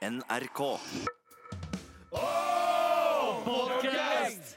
[0.00, 0.60] NRK.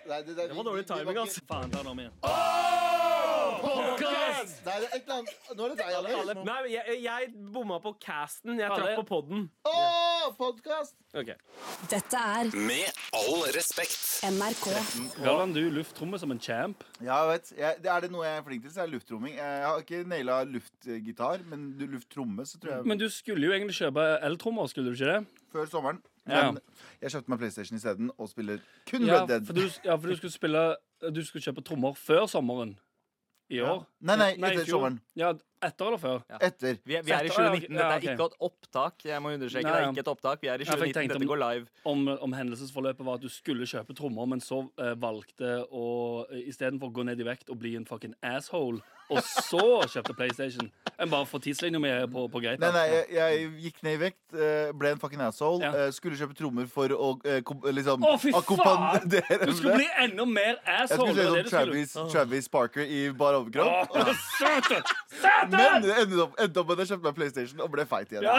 [0.08, 1.40] Nei, det, det, Det var dårlig timing, ass.
[1.48, 2.14] Faen, ta den om igjen.
[3.64, 4.62] Podcast!
[4.64, 6.40] Nei, det er et eller annet Nå er det deg, Alex.
[6.48, 8.56] Nei, jeg, jeg bomma på casten.
[8.60, 9.50] Jeg traff på podden.
[9.68, 10.96] Åh, podcast!
[11.14, 11.36] Okay.
[11.92, 14.22] Dette er Med all respekt.
[14.24, 14.66] NRK.
[15.24, 16.84] Galvan, du lufttrommer som en champ.
[17.04, 17.52] Ja, jeg vet.
[17.60, 19.36] Jeg, det er det noe jeg er flink til, så er det lufttromming.
[19.38, 23.52] Jeg har ikke naila luftgitar, men du- lufttromme, så tror jeg Men du skulle jo
[23.52, 25.26] egentlig kjøpe eltrommer, skulle du ikke det?
[25.52, 26.02] Før sommeren.
[26.28, 26.52] Ja.
[27.02, 28.58] Jeg kjøpte meg PlayStation isteden og spiller
[28.90, 29.46] kun Ja, Red Dead.
[29.46, 30.76] for du, ja, for du skulle spille
[31.14, 32.78] Du skulle kjøpe trommer før sommeren
[33.50, 33.74] i Ja.
[33.76, 33.86] år.
[34.02, 34.80] Nei, nei, i etter fjor.
[34.80, 35.00] sommeren.
[35.16, 36.24] Ja, etter eller før?
[36.42, 36.78] Etter.
[36.86, 37.70] Vi er, vi er i 2019.
[37.76, 39.06] Dette er ikke et opptak.
[39.06, 40.42] Jeg må understreke, Nei, det er ikke et opptak.
[40.42, 40.94] Vi er i Ja, for jeg 2019.
[40.94, 41.68] tenkte Dette går live.
[41.86, 46.36] Om, om hendelsesforløpet var at du skulle kjøpe trommer, men så uh, valgte å uh,
[46.48, 48.82] istedenfor å gå ned i vekt og bli en fucking asshole,
[49.14, 49.64] og så
[49.94, 50.70] kjøpte PlayStation.
[51.02, 52.60] En bare for tidslinja mi på, på greit.
[52.62, 55.62] Nei, nei, jeg, jeg gikk ned i vekt, eh, ble en fucking asshole.
[55.64, 55.72] Ja.
[55.86, 57.42] eh, Skulle kjøpe trommer for å eh,
[57.74, 59.08] liksom Å, fy faen!
[59.14, 61.14] Du skulle bli enda mer Jeg asshole.
[61.14, 61.50] skulle se det som skulle.
[61.54, 63.94] Travis, Travis Parker i bar overkropp.
[63.98, 64.84] Å, Satan!
[64.84, 65.82] Men Satan!
[65.88, 68.30] det endte opp, endte opp med at jeg kjøpte meg PlayStation og ble feit igjen.
[68.30, 68.38] Ja.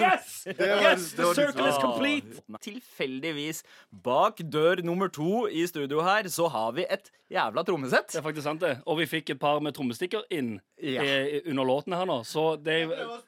[0.00, 0.34] Yes!
[0.58, 1.12] var- yes!
[1.16, 2.42] det var The circle is complete.
[2.66, 3.62] Tilfeldigvis,
[4.04, 8.12] bak dør nummer to i studio her, så har vi et jævla trommesett.
[8.12, 8.76] Det er faktisk sant, det.
[8.86, 11.02] Og vi fikk et par med trommestikker inn Ja.
[11.02, 12.22] i, under låten her nå.
[12.24, 13.18] Så det Ja,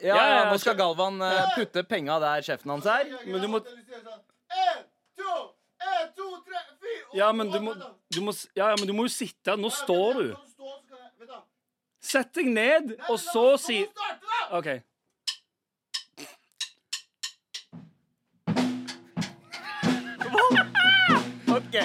[0.00, 3.04] Ja, ja, ja, nå skal Galvan uh, putte penga der sjefen hans er.
[3.26, 3.60] Men du må
[7.14, 7.74] Ja, men du må,
[8.10, 9.54] du må, ja, ja, men du må jo sitte.
[9.56, 10.34] Nå står du.
[12.04, 13.84] Sett deg ned, og så si
[14.58, 14.68] OK.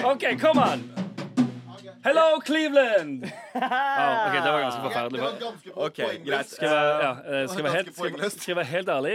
[0.04, 0.99] OK, come on!
[2.04, 3.24] Hello, Cleveland!
[3.60, 5.72] Oh, OK, det var ganske forferdelig.
[5.74, 6.48] Ok, greit.
[6.48, 8.40] Skal jeg være, ja, skal være, helt, Ganske skal, poengløst.
[8.40, 9.14] skal jeg være helt ærlig?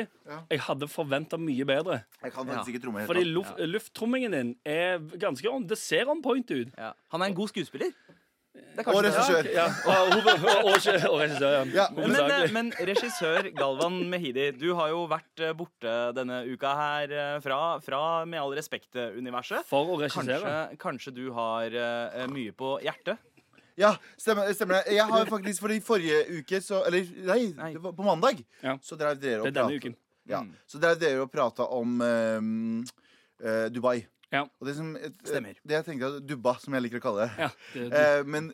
[0.51, 1.99] Jeg hadde forventa mye bedre.
[2.23, 3.09] Jeg kan faktisk ikke tromme helt.
[3.09, 6.67] Fordi luft, lufttrommingen din er ganske on, Det ser on point ut.
[7.11, 7.89] Han er en god skuespiller.
[8.85, 9.47] Og regissør.
[9.55, 10.17] Ja, og,
[10.73, 11.61] regissør, ja.
[11.73, 16.73] Ja, Men, eh, men regissør Galvan Mehidi, du har jo vært eh, borte denne uka
[16.75, 19.63] her eh, fra, fra Med all respekt-universet.
[19.69, 20.41] For å regissere.
[20.41, 21.79] Kanskje, kanskje du har
[22.31, 23.21] mye på hjertet?
[23.75, 24.95] Ja, stemmer, stemmer det.
[24.95, 27.71] Jeg har faktisk For i forrige uke så Eller nei, Nei.
[27.75, 28.39] det var på mandag.
[28.63, 28.77] Ja.
[28.83, 29.95] Så drev dere og prata
[30.25, 32.85] ja, Så drev dere og prata om um,
[33.43, 33.99] uh, Dubai.
[34.35, 34.41] Ja.
[34.59, 35.55] Og det som et, Stemmer.
[35.63, 37.45] Det jeg tenkte at Dubba, som jeg liker å kalle det.
[37.45, 38.49] Ja, det, Eh, men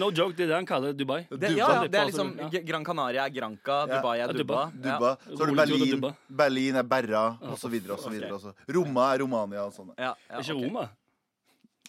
[0.00, 1.24] no joke, det er det han kaller Dubai.
[1.30, 2.62] Det, ja, ja, det er liksom ja.
[2.68, 3.80] Gran Canaria er Granca.
[3.90, 4.62] Dubai Ja, er Dubba.
[4.70, 4.86] Dubba.
[4.86, 5.12] Dubba.
[5.26, 6.16] Så har du Rolig tur til Berlin.
[6.42, 8.32] Berlin er Berra, og så videre og så videre.
[8.38, 8.54] også.
[8.76, 9.94] Roma er Romania og sånne.
[9.98, 10.56] Ja, ja, Ikke.
[10.60, 10.88] Roma.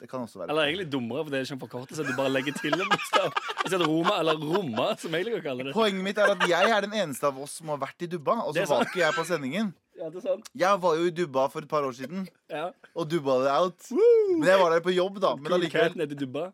[0.02, 0.50] Det kan også være.
[0.50, 2.04] Eller egentlig dummere, for det er ikke en forkortelse.
[2.08, 3.28] Du bare legger til en bokstav.
[3.62, 5.74] I stedet Roma eller Roma, som jeg liker å kalle det.
[5.78, 8.40] Poenget mitt er at jeg er den eneste av oss som har vært i Dubba.
[8.48, 9.70] Og så var ikke jeg på sendingen.
[10.02, 10.50] Ja, det er sant.
[10.58, 12.72] Jeg var jo i Dubba for et par år siden Ja.
[12.98, 13.92] og dubba det out.
[13.94, 15.36] Men jeg var der på jobb, da.
[15.38, 16.52] Men allikevel.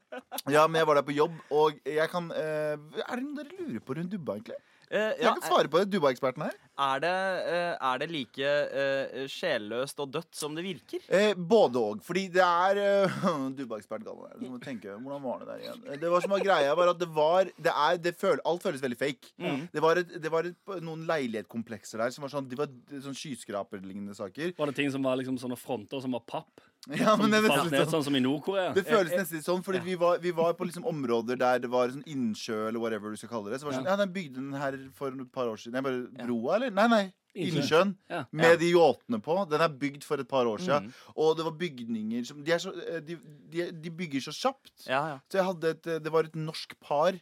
[0.52, 2.76] Ja, men jeg var der på jobb, og jeg kan uh,
[3.08, 4.60] Er det noe dere lurer på rundt Dubba, egentlig?
[4.92, 6.60] Eh, Jeg kan svare på det, Dubba-eksperten her.
[6.78, 7.12] Er, det,
[7.50, 11.02] eh, er det like uh, sjelløst og dødt som det virker?
[11.10, 12.04] Eh, både og.
[12.06, 14.38] Fordi det er uh, Dubba-ekspert Galvan her.
[14.44, 15.82] Så må tenke, hvordan var det der igjen?
[15.88, 18.68] Eh, Det var som var greia, var at det var det er, det føl, Alt
[18.68, 19.34] føles veldig fake.
[19.74, 22.72] Det var, et, det var et, noen leilighetskomplekser der som var sånn De var
[23.04, 24.54] sånn skyskraperlignende saker.
[24.58, 26.66] Var det ting som var liksom sånne fronter som var papp?
[26.96, 27.98] Ja, men det, nesten ned sånn.
[27.98, 28.72] sånn som i Nord-Korea?
[28.76, 31.70] Det føles nesten litt sånn, fordi vi var, vi var på liksom områder der det
[31.72, 33.60] var sånn innsjø, eller whatever du skal kalle det.
[33.60, 35.76] Så var det sånn, ja, den bygde den her for et par år siden.
[35.80, 36.67] Jeg bare, Broa, eller?
[36.74, 37.06] Nei, nei.
[37.38, 37.62] Innsjø.
[37.62, 37.94] Innsjøen.
[38.10, 38.24] Ja.
[38.34, 39.38] Med de yachtene på.
[39.52, 40.90] Den er bygd for et par år siden.
[40.90, 41.16] Mm.
[41.22, 43.18] Og det var bygninger som De, er så, eh, de,
[43.54, 44.74] de, de bygger så kjapt.
[44.88, 45.18] Ja, ja.
[45.30, 47.22] Så jeg hadde et, det var et norsk par eh,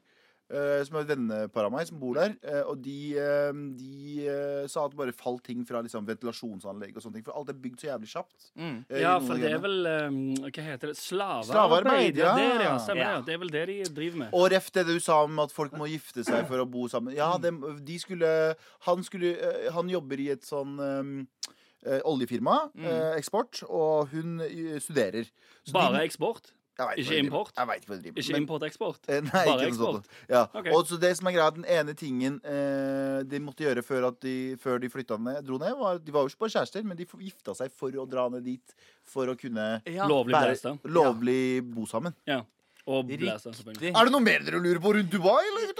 [0.85, 2.35] som er vennepar av meg, som bor der.
[2.45, 6.95] eh, og de, eh, de eh, sa at det bare falt ting fra liksom, ventilasjonsanlegg
[6.95, 7.25] og sånne ting.
[7.25, 8.51] For alt er bygd så jævlig kjapt.
[8.56, 8.75] Mm.
[8.89, 10.97] eh, Ja, for det er vel um, Hva heter det?
[11.01, 11.50] Slavearbeid?
[11.50, 12.69] Slavearbeid, Ja, det er ja.
[12.69, 12.78] ja.
[12.85, 13.22] Stemmer Ja.
[13.25, 13.33] det.
[13.33, 14.29] Er vel det de driver med.
[14.38, 17.16] Og ref det du sa om at folk må gifte seg for å bo sammen.
[17.17, 17.51] Ja, de,
[17.81, 21.51] de skulle Han, skulle, eh, han jobber i et sånn eh,
[21.86, 22.88] eh, oljefirma, mm.
[23.18, 25.27] eksport, og hun eh, studerer.
[25.65, 26.51] Så Bare de, eksport?
[26.77, 27.51] Jeg vet ikke import?
[27.56, 28.22] Jeg vet ikke hva de driver.
[28.24, 29.10] Ikke import-eksport?
[29.10, 30.10] Eh, Nei, Bare eksport?
[30.30, 30.42] Ja.
[30.54, 30.72] Okay.
[30.75, 34.19] Og så det som er greia, den ene tingen eh, de måtte gjøre før, at
[34.25, 37.00] de, før de flytta ned, dro ned, var De var jo ikke bare kjærester, men
[37.00, 38.75] de gifta seg for å dra ned dit
[39.07, 40.07] for å kunne Ja.
[40.10, 40.75] Lovlig være blæste.
[40.92, 42.13] lovlig bo sammen.
[42.27, 42.42] Ja.
[42.86, 43.95] Og blæse selvfølgelig.
[43.98, 45.72] Er det noe mer dere lurer på rundt Dubai, eller?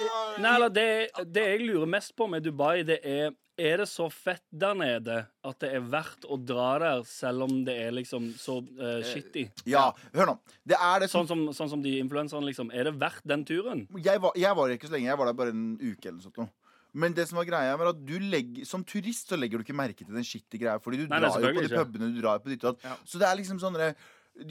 [0.42, 0.88] Nei, eller det,
[1.30, 5.22] det jeg lurer mest på med Dubai, det er Er det så fett der nede
[5.48, 9.46] at det er verdt å dra der, selv om det er liksom så uh, shitty?
[9.72, 9.86] Ja,
[10.16, 10.36] hør nå.
[10.68, 12.74] Det er det som Sånn som, sånn som de influenserne, liksom.
[12.76, 13.86] Er det verdt den turen?
[14.04, 16.28] jeg var, jeg var ikke så lenge, jeg var der bare en uke eller noe
[16.28, 16.52] sånt.
[16.96, 19.76] Men det som var greia var at du legger, som turist så legger du ikke
[19.76, 20.80] merke til den skittige greia.
[20.84, 22.86] Fordi du Nei, nei, drar jo på de pubene, du drar på ditt og datt.
[22.88, 22.96] Ja.
[23.04, 23.96] Så det er liksom sånn derre-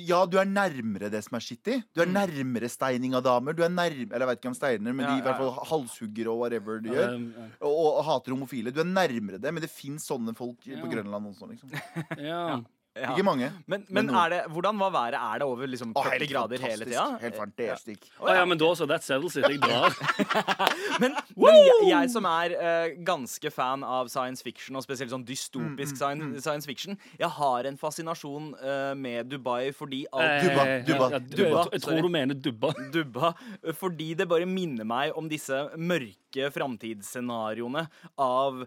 [0.00, 1.76] ja, du er nærmere det som er skittig.
[1.94, 3.52] Du er nærmere steining av damer.
[3.52, 5.52] Du er nærmere, eller jeg vet ikke om steiner, men Ja, de i hvert fall
[5.70, 7.14] halshugger og whatever de gjør.
[7.18, 7.48] Um, ja.
[7.60, 8.72] Og, og hater homofile.
[8.72, 10.80] Du er nærmere det, men det fins sånne folk Ja.
[10.80, 11.74] på Grønland også, liksom.
[12.30, 12.60] ja.
[12.94, 13.10] Ja.
[13.10, 13.48] Ikke mange.
[13.66, 15.14] Men, Men men er det, hvordan var været?
[15.18, 17.06] Er det over liksom Å, 40 grader hele tida?
[17.20, 18.06] Helt fantastisk.
[18.22, 18.86] Å ja, men da så.
[18.86, 19.48] That settles it.
[19.50, 19.90] Jeg drar.
[21.02, 25.24] Men, men jeg, jeg som er uh, ganske fan av science fiction, og spesielt sånn
[25.24, 30.44] Mm, dystopisk science, science fiction, jeg har en fascinasjon uh, med Dubai fordi alt Eh,
[30.44, 31.64] Dubba, dubba, ja, ja, dubba.
[31.72, 32.70] Jeg tror du mener dubba.
[32.94, 33.32] dubba.
[33.80, 36.23] Fordi det bare minner meg om disse mørke
[36.54, 37.86] framtidsscenarioene
[38.20, 38.64] av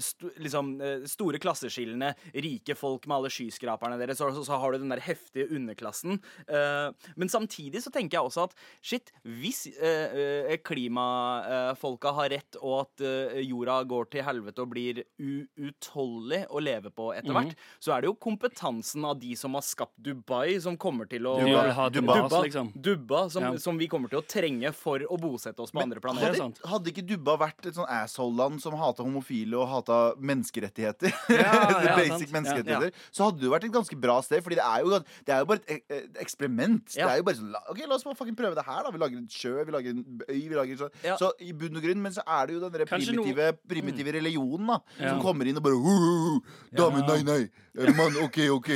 [0.00, 4.78] st liksom, eh, store klasseskillene, rike folk med alle skyskraperne deres, og så, har du
[4.78, 6.20] den der heftige underklassen.
[6.48, 12.56] Eh, men samtidig så tenker jeg også at shit, hvis eh, eh, klimafolka har rett,
[12.60, 17.56] og at eh, jorda går til helvete og blir uutholdelig å leve på etter hvert,
[17.82, 21.36] så er det jo kompetansen av de som har skapt Dubai, som kommer til å
[21.40, 22.16] Dubba, ha dubba.
[22.20, 22.72] Dubbas, liksom.
[22.74, 23.56] Dubba, som, Ja.
[23.58, 26.40] som vi kommer til å trenge for å bosette oss på andre Det er planeter.
[26.40, 31.54] Hadde, Hadde ikke Dubba vært et sånn asshole-land som hata homofile og hata menneskerettigheter, Ja,
[31.84, 32.34] ja, basic sant.
[32.36, 34.42] menneskerettigheter, så hadde det vært et ganske bra sted.
[34.46, 36.94] Fordi det er jo, det er jo bare et et eksperiment.
[36.96, 37.06] Ja.
[37.08, 38.92] Det er jo bare sånn OK, la oss bare fucking prøve det her, da.
[38.94, 40.94] Vi lager en sjø, vi lager en øy, vi lager sånn.
[41.04, 41.16] Ja.
[41.20, 44.70] Så i bunn og grunn, men så er det jo den derre primitive, primitive religionen,
[44.74, 44.78] da.
[45.00, 45.12] Ja.
[45.14, 46.40] Som kommer inn og bare «Hu, hu, hu,
[46.78, 47.40] Dame, nei, nei.
[47.78, 48.70] Eh, Mann, OK, OK.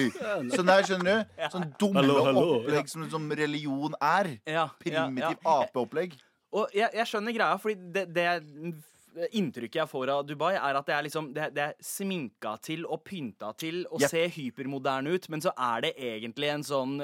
[0.55, 1.49] Sånn der, skjønner du?
[1.53, 2.45] Sånn dumme Hallo, hallo.
[2.61, 4.35] opplegg som, som religion er.
[4.47, 5.59] Ja, ja, Primitiv ja.
[5.61, 6.15] apeopplegg.
[6.55, 8.27] Og jeg, jeg skjønner greia, fordi det, det
[9.33, 12.85] inntrykket jeg får av Dubai, er at det er liksom Det, det er sminka til
[12.87, 14.11] og pynta til og Yep.
[14.11, 16.97] ser hypermoderne ut, men så er det egentlig en sånn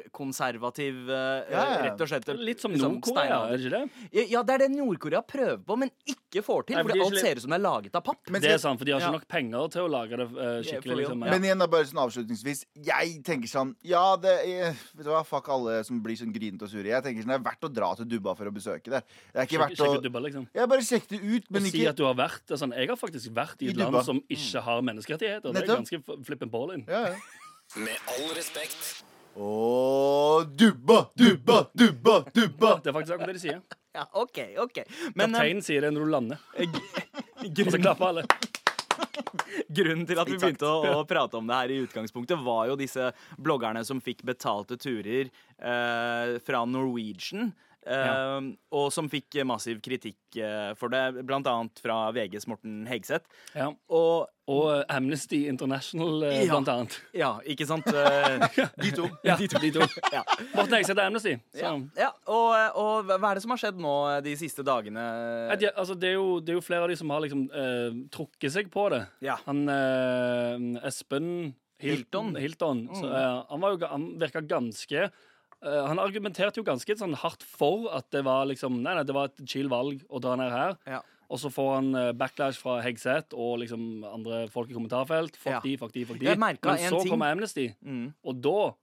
[0.00, 1.16] hyperkonservativ uh,
[1.50, 1.82] Ja, ja.
[1.86, 4.06] Rett og slett Litt som liksom Nord-Korea, er det ikke det?
[4.16, 6.76] Ja, Ja, det er det Nord-Korea prøver på, men ikke får til.
[6.80, 8.30] For fordi alt ser ut som det er laget av papp.
[8.32, 9.16] Men Det er sant, for de har ikke Ja.
[9.18, 10.96] nok penger til å lage det uh, skikkelig.
[11.02, 11.22] Liksom.
[11.24, 11.30] Ja.
[11.36, 15.22] Men igjen da, bare sånn avslutningsvis Jeg tenker sånn Ja, det er, vet du hva,
[15.24, 17.72] fuck alle som blir sånn grinete og sure Jeg tenker sånn, det er verdt å
[17.72, 20.48] dra til Dubba for å besøke det Det er ikke Sjek, verdt å dubba, liksom.
[20.54, 22.98] Jeg bare sjekk det ut, men Og si at du har vært sånn, Jeg har
[23.00, 25.52] faktisk vært i et I land som ikke har menneskerettigheter.
[25.52, 26.86] Det er ganske flippen ballin.
[26.88, 27.18] ja, ja.
[27.82, 29.02] Med all respekt.
[29.36, 33.60] Og Dubba, Dubba, Dubba, Dubba Det er faktisk akkurat det de sier.
[33.96, 34.82] Ja, OK, OK.
[35.16, 36.40] Men eh, Kapteinen sier det når du lander.
[37.64, 38.24] Og så klapper alle.
[39.78, 42.76] grunnen til at vi begynte å, å prate om det her i utgangspunktet, var jo
[42.76, 47.54] disse bloggerne som fikk betalte turer eh, fra Norwegian.
[47.86, 48.46] Eh,
[48.76, 53.26] Og som fikk massiv kritikk uh, for det, blant annet fra VGs Morten Hegseth.
[53.54, 53.70] Ja.
[53.88, 56.52] Og Og uh, Amnesty International, eh, Ja.
[56.52, 56.96] blant annet.
[57.14, 57.86] ja, ikke sant?
[58.84, 59.58] De to Ja, de to.
[59.62, 59.86] De to.
[60.16, 60.22] ja.
[60.54, 61.34] Morten Hegseth er Amnesty.
[61.58, 65.02] Ja, ja og, og hva er det som har skjedd nå de siste dagene?
[65.58, 68.02] De, altså, det, er jo, det er jo flere av de som har liksom eh,
[68.14, 69.04] trukket seg på det.
[69.24, 69.38] Ja.
[69.46, 69.66] Han
[70.86, 72.86] Espen Hilton, Hilton.
[72.86, 75.08] Hilton så, eh, han, var jo, han virka ganske
[75.64, 79.14] eh, Han argumenterte jo ganske sånn hardt for at det var liksom Nei, nei, det
[79.14, 80.76] var et chill valg å dra ned her.
[80.86, 81.00] Ja.
[81.28, 85.34] Og så får han eh, backlash fra Hegseth og liksom andre folk i kommentarfelt.
[85.36, 85.60] Fuck Ja.
[85.64, 86.36] de, fuck de, fuck de.
[86.36, 87.10] Men så ting.
[87.10, 88.12] kommer Amnesty, Mm.
[88.24, 88.74] og da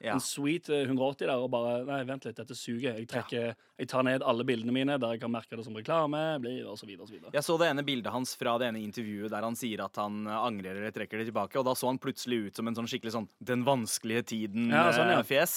[0.00, 0.14] Ja.
[0.16, 2.96] en sweet eh, 180 der og bare Nei, vent litt, dette suger.
[2.96, 6.18] Jeg trekker Jeg tar ned alle bildene mine der jeg kan merke det som reklame,
[6.40, 7.32] blir, og så videre og så videre.
[7.32, 10.26] Jeg så det ene bildet hans fra det ene intervjuet der han sier at han
[10.26, 12.88] eh, angrer eller trekker det tilbake, og da så han plutselig ut som en sånn
[12.90, 14.24] skikkelig sånn 'den vanskelige
[14.70, 15.22] Ja, sånn, ja.
[15.22, 15.54] tiden'-fjes.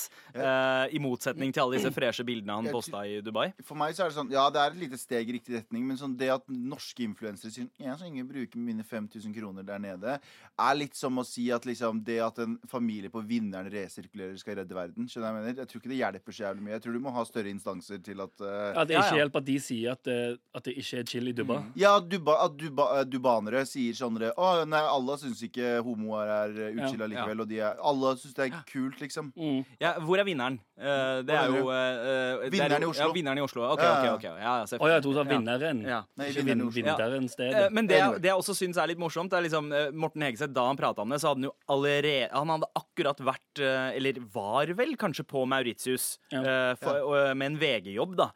[0.94, 3.54] I motsetning til alle disse freshe bildene han posta i Dubai.
[3.64, 5.86] For meg så er det sånn Ja, det er et lite steg i riktig retning,
[5.88, 9.80] men sånn det at norske influensere sier Jeg så ingen bruker mine 5000 kroner der
[9.80, 10.20] nede,
[10.60, 14.58] er litt som å si at liksom det at en familie på Vinneren resirkulerer, skal
[14.60, 15.08] redde verden.
[15.10, 15.62] Skjønner jeg mener?
[15.62, 16.74] Jeg tror ikke det hjelper så jævlig mye.
[16.76, 19.20] Jeg tror du må ha større instanser til at uh, At det ikke ja.
[19.22, 20.20] hjelper at de sier at det,
[20.54, 21.60] at det ikke er chill i Dubba.
[21.80, 26.58] Ja, duba, at duba, eh, dubanere sier sånn Å, nei, alle syns ikke homoer er
[26.70, 29.32] eh, utskilla Ja, likevel, og de er Alle syns det er kult, liksom.
[29.36, 29.64] Mm.
[29.82, 30.60] Ja, hvor er vinneren?
[30.84, 33.06] Eh, det er jo uh, er Vinneren i Oslo.
[33.08, 33.64] Ja, vinneren i Oslo.
[33.70, 34.04] OK, OK.
[34.04, 34.14] ja.
[34.18, 35.82] ok Ja, ja, Å ja, jeg tror du sa vinneren.
[35.88, 36.00] Ja.
[36.20, 36.90] Nei, Ikke vinneren i vin, Oslo.
[36.90, 37.64] vinteren Eh, stedet.
[37.78, 40.80] Men det, det jeg også syns er litt morsomt, er liksom Morten Hegeseth, da han
[40.80, 44.96] prata om det, så hadde han jo allerede Han hadde akkurat vært, eller var vel
[45.00, 46.76] kanskje på Mauritius Ja.
[46.80, 48.30] for, med en VG-jobb, da,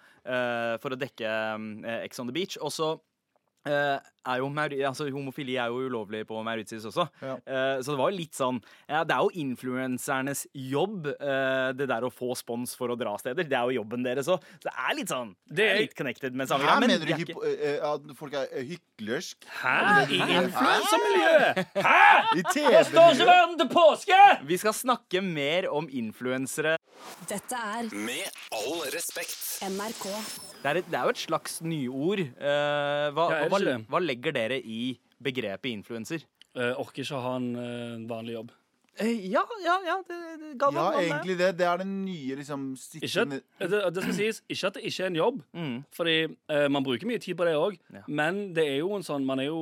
[0.82, 2.58] for å dekke eh, Ex on the Beach.
[2.62, 2.94] Og så
[3.68, 3.98] eh,
[4.28, 7.08] er jo Mauri altså, homofili er jo ulovlig på Mauritius også.
[7.24, 7.38] Ja.
[7.48, 11.88] Uh, så det var jo litt sånn ja, Det er jo influensernes jobb, uh, det
[11.90, 13.48] der å få spons for å dra steder.
[13.48, 14.44] Det er jo jobben deres òg.
[14.58, 16.80] Så det er litt sånn Det er litt connected med samme greie.
[16.84, 19.48] Men mener du ikke, eh, at folk er hyklersk?
[19.62, 19.78] Hæ?
[20.12, 21.64] I influensermiljøet?
[21.78, 22.02] Hæ?
[22.38, 22.46] I
[22.88, 24.20] Står ikke verden til påske?
[24.48, 26.78] vi skal snakke mer om influensere.
[27.30, 29.62] Dette er Med all respekt.
[29.68, 30.06] NRK.
[30.58, 32.20] Det er, et, det er jo et slags nyord.
[32.20, 36.24] Eh, hva, Ja, hva, hva legger dere i begrepet influenser?
[36.58, 38.52] Eh, orker ikke å ha en eh, vanlig jobb.
[38.98, 39.96] Eh, ja, ja, ja.
[40.08, 41.52] Det, det, Ja, egentlig det.
[41.60, 43.36] Det er den nye liksom Ikke at,
[43.70, 45.76] det, det skal sies, ikke at det ikke er en jobb, Mm.
[45.94, 46.16] fordi
[46.50, 47.78] eh, man bruker mye tid på det òg.
[47.94, 48.02] Ja.
[48.08, 49.60] Men det er jo en sånn man er jo,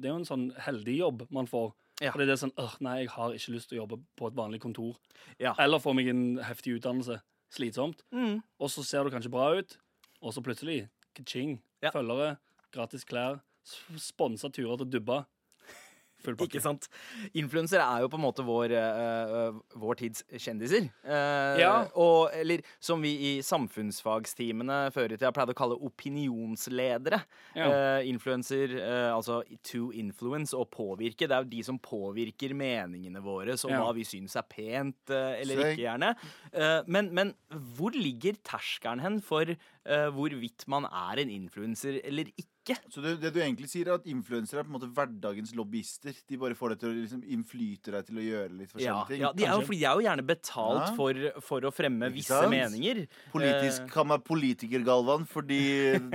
[0.00, 1.74] det er jo en sånn heldig jobb man får.
[2.00, 2.14] Ja.
[2.14, 4.36] Fordi det er sånn «Åh, Nei, jeg har ikke lyst til å jobbe på et
[4.38, 4.94] vanlig kontor.
[5.36, 5.52] Ja.
[5.60, 7.18] Eller få meg en heftig utdannelse.
[7.52, 8.00] Slitsomt.
[8.14, 8.38] Mm.
[8.62, 9.76] Og så ser du kanskje bra ut,
[10.22, 10.86] og så plutselig
[11.18, 11.58] ka-ching.
[11.84, 11.90] Ja.
[11.92, 12.38] Følgere,
[12.72, 13.42] gratis klær,
[13.98, 15.24] sponsa turer til Dubba.
[16.20, 16.50] Full pakke.
[16.50, 16.84] Ikke sant?
[17.32, 20.90] Influensere er jo på en måte vår, eh, vår tids kjendiser.
[21.00, 21.86] Uh, Ja.
[21.96, 27.22] Og, eller som vi i samfunnsfagstimene før i tida pleide å kalle opinionsledere.
[27.56, 27.70] Ja.
[27.70, 31.24] Uh, influenser, eh, altså to influence, og påvirke.
[31.24, 33.80] Det er jo de som påvirker meningene våre, som Ja.
[33.80, 36.14] hva vi syns er pent eller Så ikke, gjerne.
[36.52, 37.34] Eh, men, men
[37.78, 42.49] hvor ligger terskelen hen for eh, hvorvidt man er en influenser eller ikke?
[42.90, 46.14] Så det, det du egentlig sier, er at influensere er på en måte hverdagens lobbyister.
[46.28, 49.04] De bare får deg til å liksom innflyte deg til å gjøre litt forskjellige Ja,
[49.08, 49.20] ting.
[49.24, 50.94] ja, de er jo, de er jo gjerne betalt Ja.
[50.98, 53.06] for, for å fremme visse meninger.
[53.32, 55.60] Politisk Eh, kan være politiker, Galvan, fordi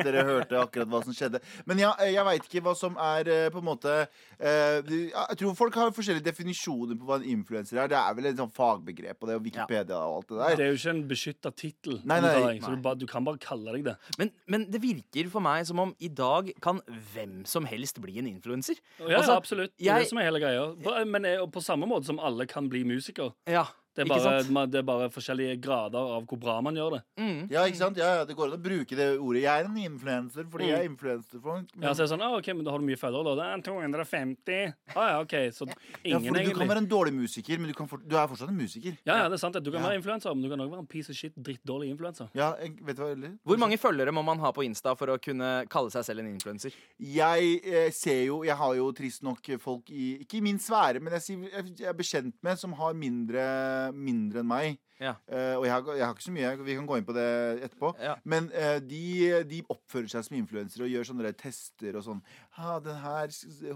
[0.05, 1.41] dere hørte akkurat hva som skjedde.
[1.65, 3.93] Men ja, eh, jeg veit ikke hva som er eh, på en måte
[4.39, 7.89] eh, Jeg tror folk har forskjellige definisjoner på hva en influenser er.
[7.91, 10.55] Det er vel et sånn fagbegrep, og det er jo Wikipedia og alt det der.
[10.59, 11.99] Det er jo ikke en beskytta tittel.
[12.05, 13.95] Så du, bare, du kan bare kalle deg det.
[14.21, 16.81] Men, men det virker for meg som om i dag kan
[17.13, 18.75] hvem som helst bli en influenser.
[18.99, 19.71] Ja, Altså, ja, absolutt.
[19.77, 20.75] Det er det som er hele greia.
[20.83, 23.33] På- Men er- på samme måte som alle kan bli musiker.
[23.47, 27.01] Ja, Det er, bare, det er bare forskjellige grader av hvor bra man gjør det.
[27.15, 27.37] Mm.
[27.53, 27.99] Ja, ikke sant?
[27.99, 29.43] Ja, ja, Det går an å bruke det ordet.
[29.45, 31.69] Jeg er en influenser fordi jeg er influenserfolk.
[31.75, 31.85] Men...
[31.87, 33.35] Ja, så er det sånn, ah, ok, men Da har du mye følgere, da.
[33.39, 34.73] Det er 250.
[34.95, 37.75] Ah, ja, ok, Så ja, ingen, fordi du kan være en dårlig musiker, men du,
[37.77, 38.97] kan for, du er fortsatt en musiker.
[39.07, 39.55] Ja, ja, det er sant.
[39.63, 39.87] Du kan Ja.
[39.89, 42.29] være influenser, men du kan også være en piece of shit, drittdårlig influenser.
[42.35, 43.37] Ja, jeg, vet du hva, eller?
[43.47, 46.31] Hvor mange følgere må man ha på Insta for å kunne kalle seg selv en
[46.33, 46.75] influenser?
[46.99, 51.01] Jeg eh, ser jo Jeg har jo trist nok folk i Ikke i min sfære,
[51.03, 51.39] men jeg,
[51.79, 53.45] jeg er bekjent med som har mindre,
[53.93, 54.79] mindre enn meg.
[54.99, 55.15] Ja.
[55.27, 56.51] Uh, og jeg har, jeg har ikke så mye.
[56.63, 57.25] Vi kan gå inn på det
[57.67, 57.89] etterpå.
[57.99, 58.13] Ja.
[58.23, 59.01] Men uh, de,
[59.49, 62.21] de oppfører seg som influensere og gjør sånne der tester og sånn.
[62.57, 63.27] Ja, den her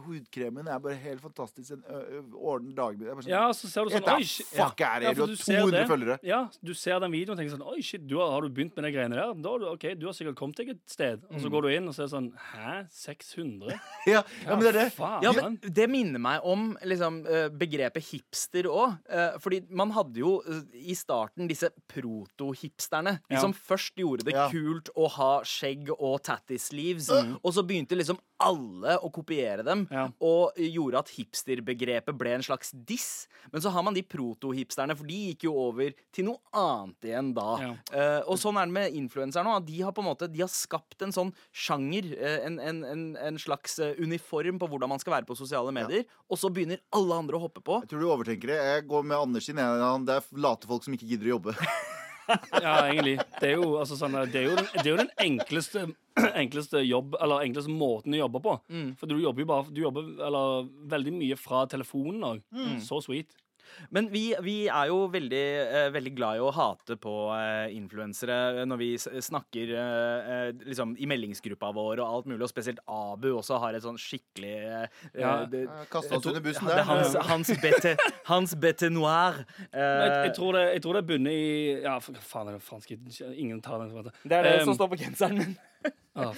[0.06, 1.74] hudkremen er bare helt fantastisk.
[1.76, 2.22] En ø-
[3.10, 4.48] er bare sånn, Ja, så ser du sånn Oi, shit.
[4.54, 5.10] fuck er det?
[5.10, 5.84] Ja, Du har 200 det.
[5.90, 6.18] følgere.
[6.24, 8.76] Ja, du ser den videoen og tenker sånn Oi, shit, du har, har du begynt
[8.80, 9.34] med de greiene der?
[9.44, 11.24] Da, ok, du har sikkert kommet deg et sted.
[11.30, 11.44] Og Mm.
[11.44, 12.88] så går du inn, og så er sånn Hæ?
[12.92, 13.76] 600?
[14.08, 14.88] Ja, ja, men det er det.
[14.96, 15.22] Faen.
[15.24, 18.98] Ja, men Det minner meg om liksom, eh, begrepet hipster òg.
[19.42, 20.40] fordi man hadde jo
[20.74, 23.18] i i starten disse proto-hipsterne.
[23.30, 27.10] De som først gjorde det kult å ha skjegg og tattis-sleeves,
[27.44, 29.88] Og så begynte liksom alle å kopiere dem.
[30.22, 33.28] Og gjorde at hipsterbegrepet ble en slags diss.
[33.52, 37.34] Men så har man de proto-hipsterne, for de gikk jo over til noe annet igjen
[37.36, 37.58] da.
[37.92, 39.56] Eh, og sånn er det med influensere nå.
[39.58, 42.84] at De har på en måte De har skapt en sånn sjanger, eh, en, en,
[42.84, 46.06] en, en slags eh, uniform på hvordan man skal være på sosiale medier.
[46.30, 47.82] Og så begynner alle andre å hoppe på.
[47.84, 48.60] Jeg tror du overtenker det.
[48.60, 49.56] Jeg går med Anders sin.
[49.56, 51.56] Det er late folk som ikke gidder å jobbe.
[52.62, 53.16] Ja, egentlig.
[53.40, 55.86] Det er jo, altså, sånn, det er jo, den, det er jo den enkleste,
[56.44, 58.54] enkleste jobb Eller enkleste måten å jobbe på.
[58.70, 58.92] Mm.
[59.00, 62.44] For du jobber jo bare Du jobber eller, veldig mye fra telefonen òg.
[62.54, 62.76] Mm.
[62.86, 63.34] Så sweet.
[63.96, 68.66] Men vi, vi er jo veldig, eh, veldig glad i å hate på eh, influensere
[68.70, 73.30] når vi snakker eh, eh, liksom, i meldingsgruppa vår og alt mulig, og spesielt Abu
[73.40, 75.34] også har et sånn skikkelig eh, Ja.
[75.50, 76.84] det, Kasta oss under bussen det der.
[76.84, 77.96] er hans, hans, bete,
[78.30, 79.44] hans bete noir.
[79.74, 82.92] Jeg, Eh, jeg, tror det, jeg tror det bunner i Ja, faen, er det fransk
[83.36, 84.10] Ingen tar den.
[84.24, 85.54] det er det som Um, står på genseren min.
[86.20, 86.34] Ah,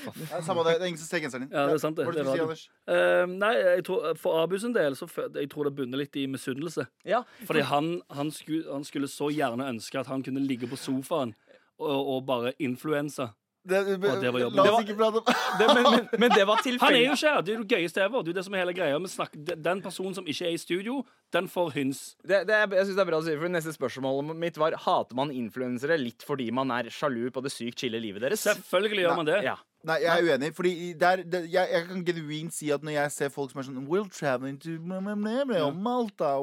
[0.46, 0.78] samme det.
[0.78, 1.54] Det er ingen som ser genseren din.
[1.56, 2.06] Ja, det er sant det.
[2.06, 2.44] Hva Det er du si.
[2.46, 2.64] Anders?
[2.86, 6.28] Uh, nei, jeg tror, for Abu sin del så jeg tror det bunner litt i
[6.30, 6.86] misunnelse.
[7.08, 10.80] Ja, Fordi han, han, skulle, han skulle så gjerne ønske at han kunne ligge på
[10.80, 11.34] sofaen
[11.82, 13.32] og, og bare influense.
[13.64, 14.56] Det, det var jobben.
[14.58, 15.26] La Det oss var- ikke prate om
[15.60, 16.82] det, men, men, men det var tilfellet.
[16.82, 17.42] Han er jo ikke her!
[17.46, 18.24] Det er jo det gøyeste ever.
[18.26, 18.98] Det er det som er hele greia.
[19.04, 21.04] Vi snakker- Den personen som ikke er i studio,
[21.36, 22.02] den får hyns.
[22.26, 25.16] Det, det, jeg synes det er bra å si, for Neste spørsmål mitt var Hater
[25.16, 28.42] man influensere litt fordi man er sjalu på det sykt chille livet deres.
[28.50, 29.44] Selvfølgelig gjør man det.
[29.46, 29.58] Ja.
[29.88, 30.52] Nei, jeg er uenig.
[30.56, 33.68] Fordi der, der, jeg, jeg kan genuint si at når jeg ser folk som er
[33.68, 36.36] sånn We'll travel to Malta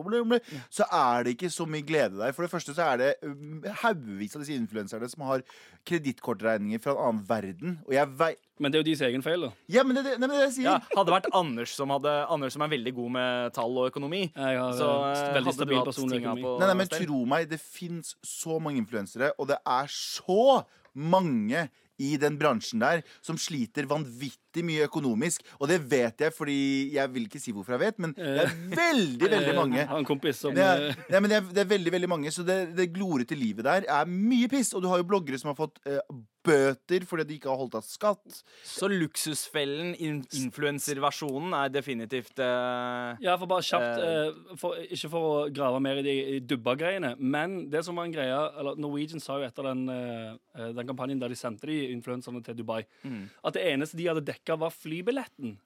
[0.74, 2.34] Så er det ikke så mye glede der.
[2.34, 5.44] For det første så er det um, haugevis av disse influenserne som har
[5.88, 7.78] kredittkortregninger fra en annen verden.
[7.86, 8.34] Og jeg vei...
[8.58, 9.52] Men det er jo deres egen feil, da.
[9.70, 10.66] Ja, men det, det, nei, men det det jeg sier.
[10.66, 13.92] Ja, hadde det vært Anders som, hadde, Anders som er veldig god med tall og
[13.92, 17.20] økonomi, ja, ja, så eh, veldig hadde du hatt tinga på Nei, nei, men tro
[17.30, 20.64] meg, det fins så mange influensere, og det er så
[20.98, 25.44] mange i den bransjen der som sliter vanvittig mye økonomisk.
[25.58, 26.58] Og det vet jeg fordi
[26.94, 29.84] Jeg vil ikke si hvorfor jeg vet, men det er veldig, veldig mange.
[29.90, 32.32] Han kompis som Det er, eh, nei, men det, er, det er veldig veldig mange
[32.34, 34.74] Så det, det glorete livet der er mye piss.
[34.74, 36.00] Og du har jo bloggere som har fått uh,
[36.48, 38.40] bøter fordi de ikke har holdt av skatt.
[38.66, 45.28] Så luksusfellen, in influenserversjonen, er definitivt uh, Ja, for bare kjapt uh, for, Ikke for
[45.28, 46.16] å grave mer i de
[46.48, 50.88] dubba-greiene, men det som var en greie eller Norwegian sa jo etter den, uh, den
[50.88, 52.80] kampanjen der de sendte de influenserne til Dubai,
[53.44, 55.58] at det eneste de hadde dekka, var flybilletten.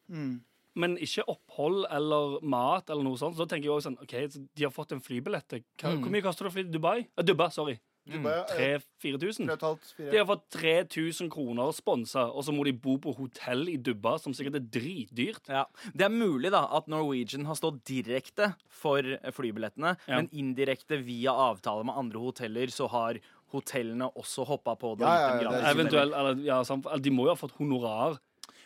[0.74, 3.36] Men ikke opphold eller mat eller noe sånt.
[3.36, 4.14] Så da tenker jeg også sånn OK,
[4.56, 5.58] de har fått en flybillett.
[5.76, 6.98] Hva, Hvor mye koster det å fly til Dubai?
[7.18, 7.78] Eh, Dubba, sorry.
[8.08, 8.24] Mm.
[8.26, 9.44] eh, 3000-4000?
[9.46, 10.10] tre og et halvt, fire.
[10.10, 14.16] De har fått 3000 kroner sponsa, og så må de bo på hotell i Dubba,
[14.18, 15.46] som sikkert er dritdyrt.
[15.52, 15.66] Ja.
[15.94, 19.02] Det er mulig da at Norwegian har stått direkte for
[19.36, 20.16] flybillettene, Ja.
[20.16, 23.20] men indirekte via avtale med andre hoteller så har
[23.52, 25.06] hotellene også hoppa på det.
[25.06, 26.62] Ja, ja, ja, det Eventuelt, eller, ja,
[26.98, 28.18] De må jo ha fått honorar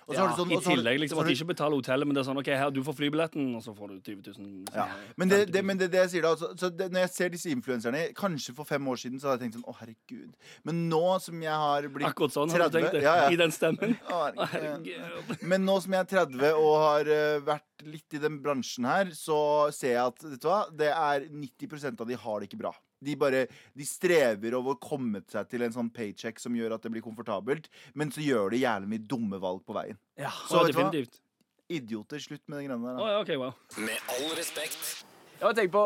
[0.06, 1.00] Du sånn- i tillegg.
[1.02, 3.56] liksom At de ikke betaler hotellet, men det er sånn OK, her, du får flybilletten,
[3.56, 4.64] og så får du 20 000.
[4.72, 4.86] Ja.
[5.18, 7.32] Men det, det, men det, det jeg sier da så, så det, Når jeg ser
[7.34, 10.36] disse influenserne Kanskje for fem år siden så hadde jeg tenkt sånn Å, herregud.
[10.62, 13.02] Men nå som jeg har blitt Akkurat sånn har du tenkt det.
[13.02, 13.28] ja, ja.
[13.34, 13.96] I den stemmen.
[14.14, 14.22] Å,
[14.54, 15.42] herregud.
[15.42, 19.10] Men nå som jeg er 30 og har eh, vært litt i den bransjen her,
[19.10, 19.40] så
[19.74, 22.72] ser jeg at vet du hva, det er 90% av de har det ikke bra.
[23.04, 23.44] De bare,
[23.76, 27.04] de strever over å komme seg til en sånn paycheck som gjør at det blir
[27.04, 29.98] komfortabelt, men så gjør de jævlig mye dumme valg på veien.
[30.16, 30.32] Ja.
[30.48, 30.86] Så vet du hva?
[30.88, 31.20] definitivt.
[31.68, 32.22] Idioter.
[32.22, 32.96] Slutt med de greiene der.
[32.96, 33.02] da.
[33.02, 33.52] Oh, ja, okay, wow.
[33.82, 35.04] Med all respekt.
[35.36, 35.82] Jeg har på,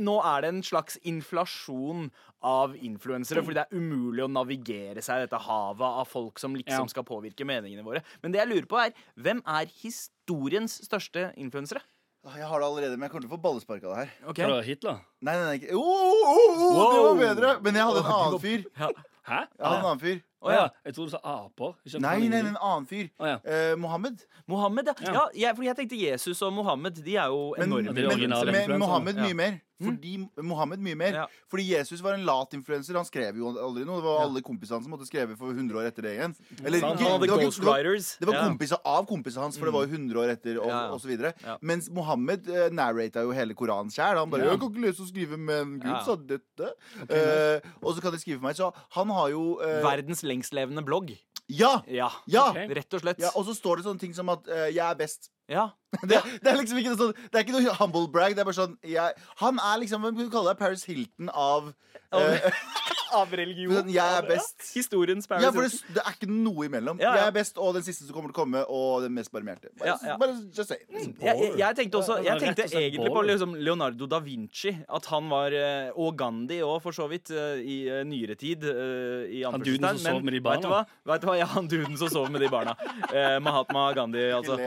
[0.00, 2.06] Nå er det en slags inflasjon
[2.44, 6.56] av influensere, fordi det er umulig å navigere seg i dette havet av folk som
[6.56, 6.92] liksom Ja.
[6.92, 8.02] skal påvirke meningene våre.
[8.22, 11.82] Men det jeg lurer på, er hvem er historiens største influensere?
[12.24, 14.12] Ah, Jeg har det allerede, men jeg kommer til å få ballespark av det her.
[14.32, 14.46] Okay.
[14.48, 15.00] Fra Hitler?
[15.20, 15.74] Nei, nei, nei ikke.
[15.76, 17.50] Oh, oh, oh, oh, Det var bedre!
[17.66, 18.62] Men jeg hadde en annen fyr.
[18.80, 18.88] Ja.
[19.24, 19.40] Hæ?
[19.44, 20.22] Jeg hadde en annen fyr.
[20.44, 20.64] Å ja.
[20.84, 21.74] Jeg trodde du sa aper.
[22.04, 23.08] Nei, nei, en annen fyr.
[23.18, 23.36] Å, ja.
[23.44, 24.24] Eh, Mohammed.
[24.50, 24.94] Mohammed, ja.
[25.00, 25.12] Ja.
[25.14, 25.26] ja.
[25.46, 27.94] jeg, fordi jeg tenkte Jesus og Mohammed de er jo Men, enorme.
[27.94, 28.78] Men, originale men.
[28.84, 29.28] Mohammed Ja.
[29.30, 29.60] mye mer.
[29.84, 31.24] Fordi Mohammed mye mer Ja.
[31.50, 32.94] Fordi Jesus var en lat influenser.
[32.94, 33.98] Han skrev jo aldri noe.
[33.98, 36.34] Det var alle kompisene hans som måtte skrive for 100 år etter det igjen.
[36.64, 36.92] Eller, Sant.
[36.94, 37.82] Og The det var, ikke- det var,
[38.20, 38.44] det var ja.
[38.48, 40.92] kompiser av kompisene hans, for det var jo 100 år etter, og, Ja, ja.
[40.94, 41.34] og så videre.
[41.44, 41.56] Ja.
[41.60, 44.16] Mens Mohammed uh, narrata jo hele Koranen sjæl.
[44.16, 44.50] Han bare Ja.
[44.54, 46.04] 'Jeg kan ikke lese og skrive, men Gud Ja.
[46.04, 46.72] sa dette'.
[47.10, 48.56] Eh, og så kan de skrive for meg.
[48.56, 51.14] Så han har jo eh, Verdens lengstlevende blogg.
[51.46, 51.82] Ja!
[51.86, 52.10] Ja.
[52.30, 52.48] Ja!
[52.50, 52.68] Okay.
[52.74, 53.22] Rett og slett.
[53.22, 53.30] ja!
[53.36, 55.30] Og så står det sånne ting som at eh, 'jeg er best'.
[55.48, 55.70] Ja.
[56.10, 58.32] Det, det er liksom ikke noe sånn Det er ikke noe humble brag.
[58.34, 61.28] Det er bare sånn jeg, Han er liksom Hvem kan du kalle deg Paris Hilton
[61.30, 61.68] av
[62.10, 62.48] eh,
[63.14, 63.70] Av religion.
[63.76, 64.56] sånn, Jeg er best.
[64.74, 66.98] Historiens Paris Ja, for det, det er ikke noe imellom.
[66.98, 67.20] Ja, ja.
[67.20, 69.70] Jeg er best, og den siste som kommer til å komme, og den mest barmhjerte.
[69.78, 70.16] Bare, Ja, ja.
[70.18, 70.90] bare just say it.
[71.22, 74.72] jeg, jeg, jeg tenkte også Jeg tenkte egentlig på liksom Leonardo da Vinci.
[74.98, 78.66] At han var eh, Og Gandhi òg, for så vidt, eh, i eh, nyere tid.
[78.66, 80.72] I Han duden som sov med de vet du barna?
[80.74, 81.12] hva?
[81.14, 81.38] Vet du hva?
[81.38, 82.74] Ja, han duden som sov med de barna.
[83.12, 84.58] Eh, Mahatma Gandhi, altså.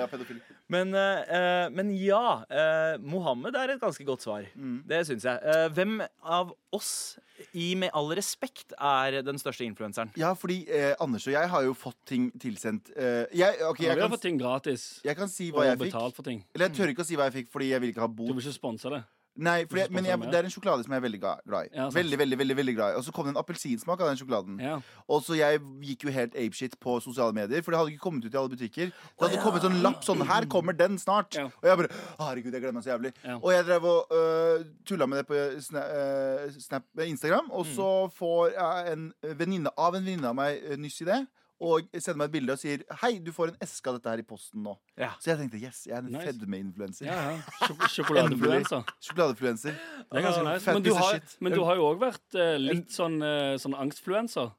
[0.69, 4.43] Men, eh, eh, men ja, eh, Mohammed er et ganske godt svar.
[4.55, 4.81] Mm.
[4.89, 5.39] Det syns jeg.
[5.47, 7.17] Eh, hvem av oss,
[7.53, 10.09] i Med all respekt, er den største influenseren?
[10.17, 12.89] Ja, fordi eh, Anders og jeg har jo fått ting tilsendt.
[12.97, 14.87] Eh, jeg, ok, Ja, jeg, vi har kan, fått ting gratis.
[15.05, 15.91] jeg kan si Og hva jeg fikk.
[15.93, 16.43] betalt for ting.
[16.55, 18.17] Eller jeg tør ikke å si hva jeg fikk, fordi jeg vil ikke ha Du
[18.23, 18.33] bot.
[18.33, 19.03] vil ikke sponse det?
[19.37, 21.69] Nei, for jeg, men jeg, det er en sjokolade som jeg er veldig glad i.
[21.75, 24.17] Ja, veldig, veldig, veldig, veldig glad i Og så kom det en appelsinsmak av den
[24.17, 24.57] sjokoladen.
[24.63, 24.79] Ja.
[25.07, 28.25] Og så jeg gikk jo helt apeshit på sosiale medier, for det hadde ikke kommet
[28.25, 28.89] ut i alle butikker.
[28.89, 31.37] Det hadde kommet sånn lapp sånn 'Her kommer den snart'.
[31.37, 31.45] Ja.
[31.45, 33.13] Og jeg bare Herregud, jeg gleder meg så jævlig.
[33.41, 38.09] Og jeg drev og øh, tulla med det på sna, øh, Snap, Instagram, og så
[38.17, 41.27] får jeg en venninne av en venninne av meg øh, nyss i det.
[41.59, 44.19] Og sender meg et bilde og sier 'Hei, du får en eske av dette her
[44.21, 44.75] i posten nå'.
[44.97, 45.09] Ja.
[45.19, 46.27] Så jeg tenkte yes, jeg er en Nice.
[46.27, 47.05] fedmeinfluenser.
[47.09, 47.37] ja, ja.
[47.67, 48.83] Sjok Sjokoladefluenser.
[49.01, 49.73] Sjokoladefluenser.
[49.73, 50.73] Det er ganske nice.
[50.73, 54.51] Men du har, men du har jo òg vært eh, litt sånn, eh, sånn angstfluenser.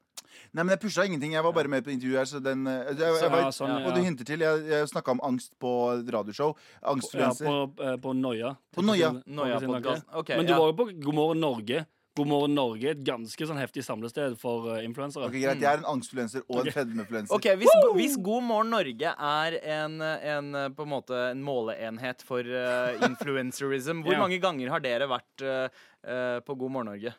[0.53, 1.33] Nei, men jeg pusha ingenting.
[1.33, 3.69] Jeg var bare med på intervjuet her, så den øh, jeg, jeg, jeg, ja, sånn,
[3.69, 3.87] ja.
[3.87, 5.71] Og du hinter til Jeg, jeg snakka om angst på
[6.03, 6.11] radioshow.
[6.19, 6.55] radioshow.
[6.81, 7.45] Ja, Angstfluenser.
[7.45, 8.55] på, eh, på Noia.
[8.75, 9.13] På Noia.
[9.25, 10.05] Noia-podcast.
[10.13, 10.59] Ok, Men du ja.
[10.59, 11.85] var jo på God morgen Norge.
[12.17, 15.27] God morgen Norge er et ganske sånn heftig samlested for uh, influensere.
[15.29, 17.33] Ok, Greit, jeg er en angstfluenser og en fedmefluenser.
[17.37, 22.25] Ok, hvis, hvis God morgen Norge er en, en, eh, på en måte en måleenhet
[22.27, 24.23] for uh, influencerism, hvor Ja.
[24.25, 25.69] mange ganger har dere vært uh,
[26.03, 27.15] uh, på God morgen Norge?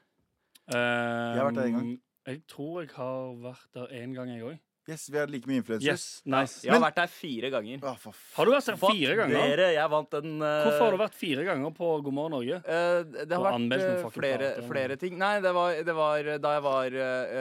[0.70, 1.86] jeg har vært der en gang.
[2.30, 4.58] Jeg tror jeg har vært der én gang, jeg òg.
[4.88, 5.92] Yes, vi har like mye influensere.
[5.92, 6.62] Yes, nice.
[6.64, 7.78] Jeg har Men- vært der fire ganger.
[7.84, 9.42] Å, for f Har du vært der fire ganger?
[9.56, 12.56] Dere, jeg vant en eh, Hvorfor har du vært fire ganger på God morgen Norge?
[12.64, 14.66] Eh, det har Og vært anmeldt noen eh, fucking flere, plater.
[14.72, 15.18] flere ting.
[15.20, 17.36] Nei, det var, det var da jeg var eh,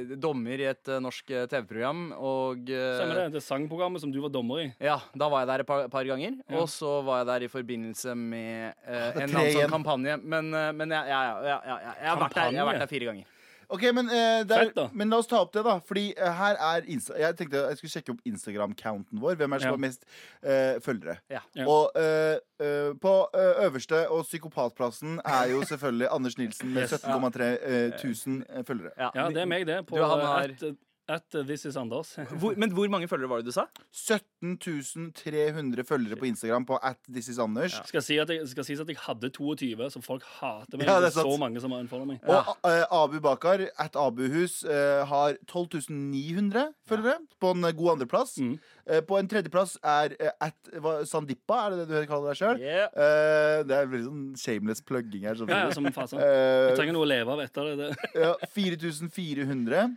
[0.00, 3.26] eh, dommer i et eh, norsk eh, TV-program, og eh, Stemmer det?
[3.38, 4.68] Det sangprogrammet som du var dommer i.
[4.82, 6.36] Ja, da var jeg der et par, par ganger.
[6.50, 6.58] Ja.
[6.60, 9.70] Og så var jeg der i forbindelse med eh, en annen sånn igjen.
[9.78, 10.18] kampanje.
[10.20, 12.84] Men, eh, men jeg, jeg, jeg, jeg, jeg, jeg, har vært der, jeg har vært
[12.84, 13.29] der fire ganger.
[13.70, 14.88] Ok, men, eh, det er, Fett, da.
[14.92, 15.76] men la oss ta opp det, da.
[15.86, 19.36] Fordi eh, her er Insta Jeg tenkte jeg skulle sjekke opp Instagram-counten vår.
[19.38, 19.76] Hvem er det som Ja.
[19.76, 20.04] har mest
[20.42, 21.16] eh, følgere?
[21.30, 21.40] Ja.
[21.54, 21.66] Ja.
[21.70, 26.92] Og eh, eh, på eh, øverste og psykopatplassen er jo selvfølgelig Anders Nilsen med Yes.
[27.04, 28.90] 17,3 eh, 1000 eh, følgere.
[29.14, 29.86] Ja, det er meg, det.
[29.86, 30.64] På Du, han har- at,
[31.10, 32.14] at This Is Anders.
[32.40, 33.66] Hvor, men hvor mange følgere var det du sa?
[33.92, 37.76] 17.300 følgere på Instagram på at this is Anders.
[37.88, 40.86] Skal, si at jeg, skal sies at jeg hadde 22, så folk hater meg.
[40.86, 41.32] Ja, det det er sant.
[41.32, 42.22] så mange som har unfollow meg.
[42.24, 47.94] Og uh, Abu Bakar at Abuhus uh, har 12 900 følgere på en eh, god
[47.96, 48.36] andreplass.
[48.40, 48.54] Mm.
[48.86, 52.62] Eh, på en tredjeplass er at hva, Sandipa, er det det du kaller deg sjøl?
[52.62, 52.88] Yeah.
[53.66, 55.38] det er veldig sånn shameless plugging her.
[55.38, 55.50] Sånn.
[55.52, 56.20] ja, som fasen.
[56.22, 57.90] Eh, Jeg trenger noe å leve av etter det.
[58.24, 59.88] ja, 4400.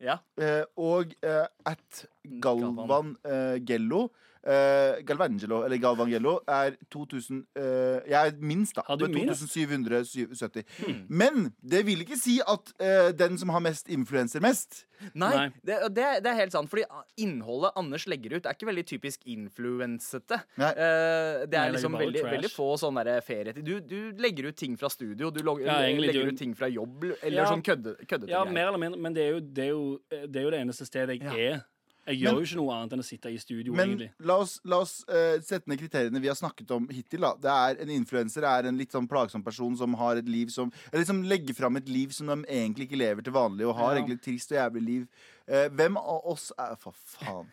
[0.00, 0.18] Ja.
[0.40, 2.04] eh, og eh, at
[2.40, 4.08] Galvan eh, Gello
[4.46, 8.84] eh, Galvangelo, eller Galvangello, er 2000 uh, Jeg er minst, da.
[8.96, 9.46] Med minst?
[9.52, 10.64] 2770.
[11.08, 15.46] Men det vil ikke si at uh, den som har mest influenser mest Nei, Nei.
[15.64, 16.68] Det, det, det er helt sant.
[16.68, 16.84] Fordi
[17.24, 20.40] innholdet Anders legger ut, er ikke veldig typisk influensete.
[20.60, 23.64] Eh, det er Nei, liksom veldig, veldig få sånne der ferietid.
[23.64, 26.54] Du, du legger ut ting fra studio, du log, Ja, egentlig, legger du- ut ting
[26.58, 27.48] fra jobb, eller Ja.
[27.48, 30.36] sånn kødde, køddete Ja, mer eller mindre, men det er jo det, er jo, det,
[30.36, 31.54] er jo det eneste stedet jeg Ja.
[31.56, 31.64] er.
[32.08, 34.08] Jeg gjør jo ikke noe annet enn å sitte i studio, Men egentlig.
[34.26, 37.20] la oss, la oss uh, sette ned kriteriene vi har snakket om hittil.
[37.20, 37.34] Da.
[37.36, 40.72] Det er En influenser er en litt sånn plagsom person som har et liv som
[40.92, 43.94] Eller som legger fram et liv som de egentlig ikke lever til vanlig, og har
[43.94, 44.00] Ja.
[44.00, 45.08] egentlig et trist og jævlig liv.
[45.46, 47.46] Uh, hvem av oss er For faen.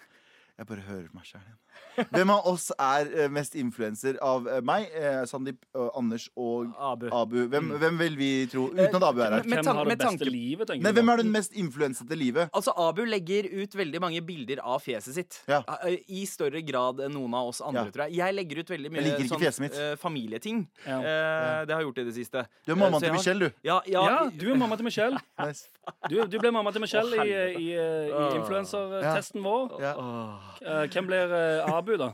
[0.58, 1.60] Jeg bare hører meg sjæl igjen.
[2.14, 5.58] Hvem av oss er eh, mest influenser av eh, meg, eh, Sandeep,
[5.98, 7.08] Anders og Abu.
[7.14, 7.40] Abu?
[7.50, 8.68] Hvem, hvem vil vi tro?
[8.70, 9.48] Uten at Abu er her.
[9.48, 11.00] Hvem har det beste livet, tenker Men du?
[11.00, 12.52] hvem er den mest influensete livet?
[12.54, 15.40] Altså, Abu legger ut veldig mange bilder av fjeset sitt.
[15.50, 15.64] Ja.
[15.90, 17.96] I større grad enn noen av oss andre, Ja.
[17.96, 18.18] tror jeg.
[18.18, 20.68] Jeg legger ut veldig mye sånn, uh, eh, familieting.
[20.86, 20.98] Ja.
[20.98, 22.46] Uh, det har jeg gjort i det siste.
[22.66, 23.52] Du er mammaen til har- Michelle, du.
[23.64, 25.18] Ja, ja, Ja, du er mamma til Michelle.
[25.38, 25.70] Nice.
[26.10, 29.78] Du, du ble mamma til Michelle oh, i, i, i influensertesten vår.
[29.80, 29.94] Ja.
[30.92, 32.12] Hvem blir eh, Abu, da?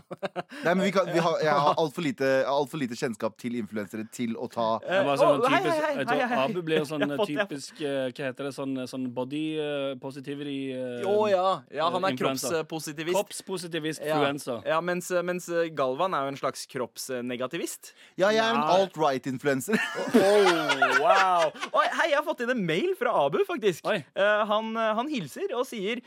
[0.63, 4.05] Nei, men vi kan, vi har, Jeg har altfor lite, alt lite kjennskap til influensere
[4.13, 6.39] til å ta Jeg, var sånn, hei, typisk, hei, hei, hei, hei.
[6.43, 8.53] Abu blir jo sånn typisk eh, Hva heter det?
[8.55, 10.57] Sånn, sånn body eh, positivity
[11.03, 11.45] Å oh, ja.
[11.73, 13.17] ja, han er kroppspositivist.
[13.17, 14.17] Kroppspositivist Ja.
[14.17, 14.63] influencer.
[14.67, 17.93] Ja, mens, mens Galvan er jo en slags kroppsnegativist.
[18.19, 19.77] Ja, jeg er en alt-right-influenser.
[20.23, 21.49] Oh, wow.
[21.73, 23.85] Oi, hei, jeg har fått inn en mail fra Abu, faktisk.
[23.87, 26.01] Eh, han, eh, han hilser og sier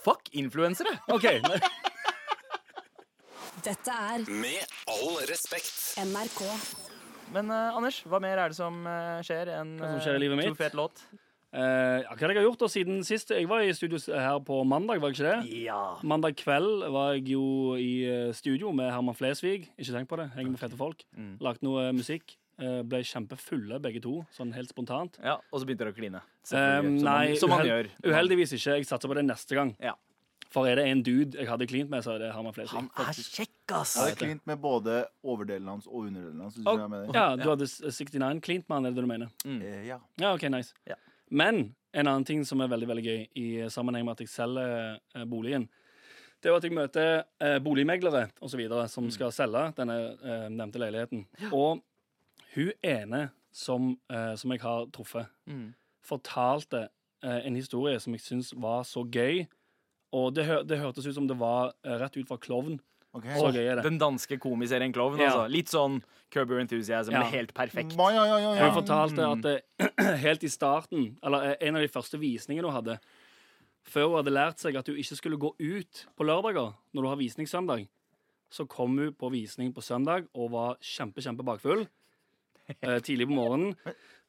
[0.00, 0.94] Fuck influensere!
[1.12, 1.26] OK.
[3.64, 5.74] Dette er Med all respekt.
[6.00, 6.40] NRK.
[7.34, 10.22] Men eh, Anders, hva mer er det som eh, skjer enn Hva som skjer i
[10.24, 10.54] livet eh, mitt?
[10.54, 11.02] to fet låt?
[11.50, 11.60] Eh,
[12.04, 13.32] ja, hva har jeg gjort da siden sist?
[13.34, 15.62] Jeg var i studio s- her på mandag, var jeg ikke det?
[15.66, 15.80] Ja.
[16.06, 17.44] Mandag kveld var jeg jo
[17.78, 19.68] i eh, studio med Herman Flesvig.
[19.76, 20.28] Ikke tenk på det.
[20.36, 21.02] Henger med fete folk.
[21.18, 21.32] Mm.
[21.42, 22.36] Lagt noe eh, musikk.
[22.60, 25.14] Eh, ble kjempefulle begge to, sånn helt spontant.
[25.24, 25.38] ja.
[25.50, 26.18] Og så begynte dere å kline.
[26.20, 27.00] Eh, Selvfølgelig.
[27.00, 27.90] Som man- som man uheld- gjør.
[28.12, 28.74] uheldigvis ikke.
[28.78, 29.74] Jeg satser på det neste gang.
[29.80, 29.94] Ja.
[30.50, 32.80] For er det en dude jeg hadde klint med, så er det Herman Flesvig.
[32.80, 33.92] Han er kjekk, ass!
[33.96, 36.56] Jeg hadde klint med både overdelen hans og underdelen hans.
[36.66, 37.14] Og-.
[37.14, 39.30] Ja, du hadde 69 klint med han, er det du mener?
[39.46, 39.60] Mm.
[39.86, 40.00] ja.
[40.18, 40.74] Ja, ok, nice.
[40.90, 40.96] Ja.
[41.30, 41.60] Men
[41.94, 45.24] en annen ting som er veldig veldig gøy i sammenheng med at jeg selger eh,
[45.30, 45.68] boligen,
[46.40, 47.10] det er jo at jeg møter
[47.44, 51.26] eh, boligmeglere og så videre som skal selge denne eh, nevnte leiligheten.
[51.52, 51.82] Og
[52.56, 55.68] hun ene som, eh, som jeg har truffet, Mm.
[56.02, 56.88] fortalte
[57.22, 59.44] eh, en historie som jeg syns var så gøy.
[60.16, 62.80] Og det, hø det hørtes ut som det var eh, rett ut fra Klovn.
[63.12, 63.34] Okay.
[63.34, 63.84] Så gøy er det.
[63.88, 65.18] Den danske komiserien Klovn.
[65.18, 65.30] Ja.
[65.32, 65.46] Altså.
[65.50, 65.96] Litt sånn
[66.30, 67.24] Curb Your Enthusiasm, Ja.
[67.24, 67.96] men helt perfekt.
[67.98, 68.68] Ja, ja, ja, ja.
[68.68, 69.56] Hun fortalte at det,
[70.26, 72.98] helt i starten, eller eh, en av de første visningene hun hadde
[73.90, 77.08] Før hun hadde lært seg at hun ikke skulle gå ut på lørdager når du
[77.08, 77.86] har visning søndag,
[78.52, 81.86] så kom hun på visning på søndag og var kjempe, kjempe bakfull.
[82.68, 83.72] Eh, tidlig på morgenen.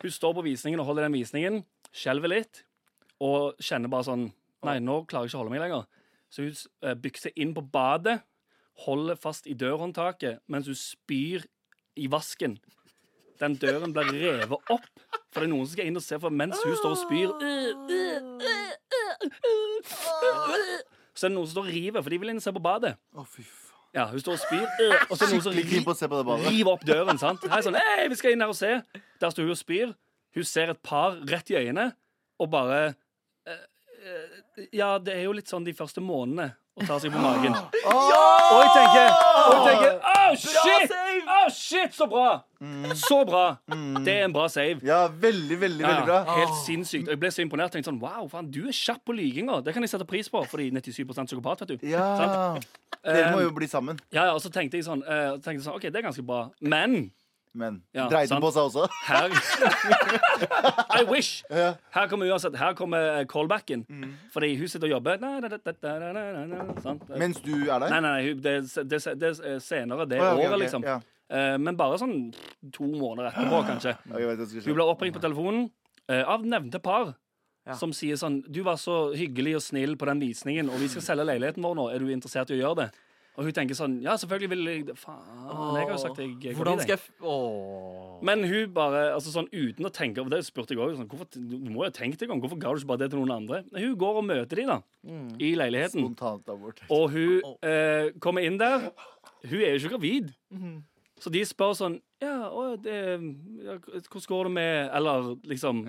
[0.01, 1.59] Hun står på visningen og holder den visningen,
[1.93, 2.63] skjelver litt
[3.21, 4.29] og kjenner bare sånn
[4.67, 5.88] Nei, nå klarer jeg ikke å holde meg lenger.
[6.32, 6.54] Så hun
[6.86, 8.19] eh, bykser inn på badet,
[8.86, 11.47] holder fast i dørhåndtaket mens hun spyr
[12.00, 12.60] i vasken.
[13.41, 14.86] Den døren blir revet opp,
[15.34, 17.34] for det er noen som skal inn og se for mens hun står og spyr.
[21.17, 22.63] Så er det noen som står og river, for de vil inn og se på
[22.63, 22.93] badet.
[23.17, 23.58] Å, fy faen.
[23.97, 24.67] Ja, hun står og spyr,
[25.10, 26.47] og så er det noen som på på badet.
[26.47, 27.17] river opp døren.
[27.19, 27.43] sant?
[27.43, 28.78] Her er sånn, Hei, vi skal inn her og se.
[29.19, 29.91] Der står hun og spyr.
[30.38, 31.89] Hun ser et par rett i øynene
[32.39, 32.93] og bare
[34.75, 37.53] Ja, det er jo litt sånn de første månedene å ta seg på magen.
[38.51, 39.13] Og jeg tenker,
[39.47, 39.99] og jeg tenker
[40.31, 40.91] Oh, shit!
[41.27, 42.43] Oh, shit, så bra!
[42.95, 43.43] Så bra.
[44.05, 44.79] Det er en bra save.
[44.87, 46.19] Ja, veldig, veldig, veldig bra.
[46.37, 47.07] Helt sinnssykt.
[47.09, 47.73] Og jeg ble så imponert.
[47.73, 49.59] Tenkte sånn, wow, faen, Du er kjapp på lyginga.
[49.65, 51.63] Det kan jeg sette pris på, fordi 97% psykopat.
[51.65, 52.55] vet du Ja.
[53.03, 53.99] Dere må jo bli sammen.
[54.13, 56.23] Ja, ja, og så tenkte jeg sånn, eh, tenkte jeg sånn OK, det er ganske
[56.27, 56.45] bra.
[56.61, 57.11] Men
[57.53, 58.43] Men Ja, dreide sant.
[58.43, 58.85] på seg også?
[59.09, 59.27] her
[61.01, 61.43] I wish!
[61.95, 63.83] Her kommer uansett Her kommer callbacken.
[63.83, 64.13] callbacken.
[64.33, 65.17] Fordi hun sitter og jobber.
[67.19, 67.89] Mens du er der?
[67.89, 68.55] Nei, nei, det,
[68.87, 70.85] det, det er senere det Å, ja, året, liksom.
[70.87, 70.99] ja.
[71.31, 72.15] Eh, men bare sånn
[72.75, 73.93] to måneder etterpå, kanskje.
[74.11, 75.69] Hun blir oppringt på telefonen
[76.11, 77.13] eh, av nevnte par.
[77.67, 77.75] Ja.
[77.77, 81.03] Som sier sånn Du var så hyggelig og snill på den visningen, og vi skal
[81.05, 81.83] selge leiligheten vår nå.
[81.93, 82.87] Er du interessert i å gjøre det?
[83.39, 84.95] Og hun tenker sånn Ja, selvfølgelig vil jeg.
[84.99, 85.21] Faen,
[85.77, 88.17] jeg har jo sagt jeg går Hvordan skal jeg Åh.
[88.27, 91.29] Men hun bare, altså sånn uten å tenke over det, spurte jeg også, sånn, hvorfor,
[91.39, 92.41] Du må jo tenke deg om.
[92.43, 93.63] Hvorfor ga du ikke bare det til noen andre?
[93.71, 94.79] Hun går og møter de da
[95.41, 96.03] i leiligheten.
[96.03, 96.83] Spontant abort.
[96.91, 98.91] Og hun eh, kommer inn der.
[99.47, 100.33] Hun er jo ikke gravid.
[101.21, 102.97] Så de spør sånn Ja, å, det,
[103.61, 105.85] ja hvordan går det med Eller liksom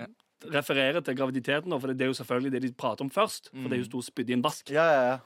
[0.53, 3.53] refererer til graviditeten, da, for det er jo selvfølgelig det de prater om først.
[3.53, 4.73] For det er jo stor og spydde i en vask.
[4.75, 5.19] Ja, ja, ja.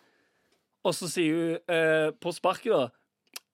[0.86, 2.86] Og så sier hun eh, på sparket, da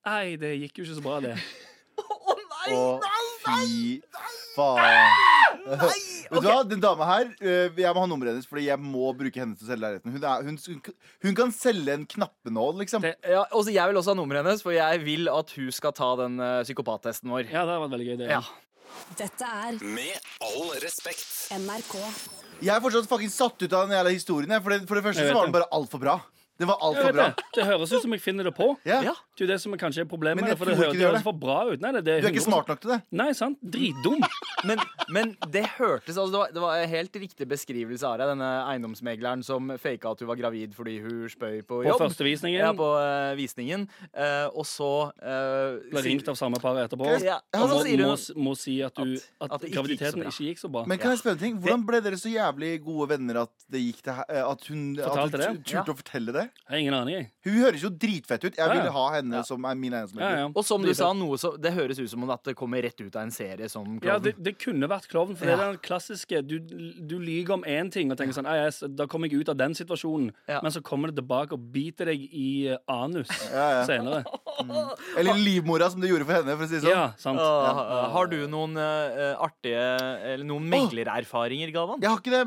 [0.03, 1.37] Nei, det gikk jo ikke så bra, det.
[2.03, 3.61] Å oh, nei, nei, nei!
[3.63, 4.83] fy faen.
[4.83, 5.41] Nei!
[6.33, 9.11] Vet du hva, den dama her øh, Jeg må ha nummeret hennes, Fordi jeg må
[9.15, 10.15] bruke henne til å selge leiligheten.
[10.15, 10.95] Hun, er, hun,
[11.27, 13.05] hun kan selge en knappenål, liksom.
[13.05, 15.95] Det- Ja, også, jeg vil også ha nummeret hennes, for jeg vil at hun skal
[15.97, 17.47] ta den uh, psykopattesten vår.
[17.53, 18.17] Ja, det vært veldig gøy.
[18.25, 18.31] Det.
[18.33, 18.43] Ja.
[19.19, 21.29] Dette er Med all respekt.
[21.57, 21.95] NRK.
[22.63, 24.57] Jeg er fortsatt fucking satt ut av den jævla historien.
[24.63, 26.19] For det, for det første så var den bare altfor bra.
[26.63, 27.25] Den var altfor bra.
[27.35, 27.47] det.
[27.57, 28.69] det høres ut som jeg finner det på.
[28.87, 29.01] Ja.
[29.33, 29.37] Ja.
[29.37, 30.43] Det er jo det som er kanskje er problemet.
[30.43, 31.81] Men jeg det, for det tror ikke det gjør høres for bra ut.
[31.81, 32.99] Nei, det, det Du er ikke 100% smart nok til det.
[33.17, 33.59] Nei, sant?
[33.65, 34.21] Dritdum.
[34.63, 34.79] Men,
[35.11, 38.51] men det hørtes altså, det, var, det var en helt riktig beskrivelse av deg, denne
[38.71, 41.99] eiendomsmegleren som faka at hun var gravid fordi hun spøy på På jobb.
[42.05, 42.61] første visningen.
[42.63, 43.89] Ja, på eh, visningen.
[44.15, 47.09] Eh, og så uh, Ble ringt av samme par etterpå.
[47.27, 49.65] Ja, Og og må, så sier må, hun må si at, du, at- at, at
[49.65, 50.31] det ikke gikk så graviditeten bra.
[50.37, 50.85] ikke gikk så bra.
[50.93, 51.59] Men kan jeg spørre en ting?
[51.67, 55.03] Hvordan ble dere så jævlig gode venner at det gikk til he- At hun, at
[55.03, 55.51] hun Fortalte det?
[55.65, 56.47] tu- turte å fortelle det?
[56.63, 57.31] Jeg har ingen aning, jeg.
[57.51, 58.53] Hun høres jo dritfett ut.
[58.55, 58.79] Jeg Ja, ja.
[58.79, 59.43] ville ha henne Ja.
[59.47, 60.05] som er min Ja,
[60.43, 60.47] ja.
[60.53, 63.01] Og som du sa, noe så, det høres ut som om at det kommer rett
[63.01, 65.79] ut av en serie som Ja, det, det kunne vært klovn, for det er den
[65.85, 69.41] klassiske Du, du lyver om én ting og tenker sånn «Ei, jeg, Da kommer jeg
[69.45, 70.61] ut av den situasjonen, Ja.
[70.63, 73.85] men så kommer det tilbake og biter deg i eh, anus Ja, ja.
[73.89, 74.25] senere.
[75.17, 76.57] Eller livmora, som det gjorde for henne.
[76.59, 76.93] For å si det sånn.
[76.93, 77.41] Ja, sant.
[77.41, 79.81] Åh, Har du noen uh, artige
[80.35, 82.03] Eller noen meglererfaringer, Galvan?
[82.03, 82.43] Jeg har ikke det,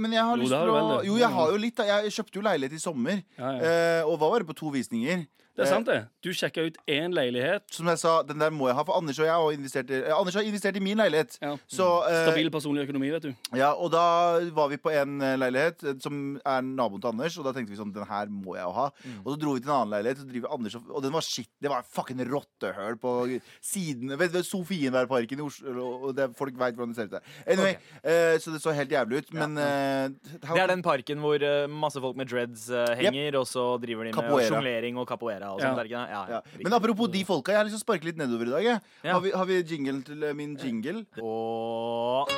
[0.00, 0.98] men jeg har Jo, lyst til å.
[1.06, 1.76] Jo, jeg har jo litt.
[1.78, 1.86] da.
[2.02, 3.70] Jeg kjøpte jo leilighet i sommer, Ja, ja.
[3.70, 5.26] eh, og var bare på to visninger.
[5.54, 6.00] Det er sant, det.
[6.24, 7.62] Du sjekka ut én leilighet.
[7.70, 10.00] Som jeg sa, den der må jeg ha, for Anders og jeg har investert i,
[10.02, 11.36] eh, Anders har investert i min leilighet.
[11.40, 11.52] Ja.
[11.70, 13.34] Så, eh, Stabil personlig økonomi, vet du.
[13.54, 17.38] ja, og da var vi på en eh, leilighet eh, som er naboen til Anders,
[17.38, 18.88] og da tenkte vi sånn, den her må jeg jo ha.
[19.22, 21.26] Og så dro vi til en annen leilighet, og, driver Anders, og, og den var
[21.28, 21.50] shit.
[21.62, 23.14] Det var fucking rottehøl på
[23.62, 27.30] siden Vet du, Sofienbergparken i Oslo, og det, folk veit hvordan det ser ut der.
[27.46, 31.38] Anyway, eh, så det så helt jævlig ut, men eh, Det er den parken hvor
[31.38, 35.43] eh, masse folk med dreads henger, henger, og så driver de med sjonglering og capoeira
[35.52, 35.90] og sånt.
[35.90, 36.04] Ja.
[36.08, 36.40] Ja, ja.
[36.62, 38.64] Men apropos de folka, jeg har lyst til å sparke litt nedover i dag.
[38.64, 38.80] Jeg.
[39.04, 39.12] Ja.
[39.16, 41.04] Har, vi, har vi jingle til eh, min jingle?
[41.20, 42.30] Og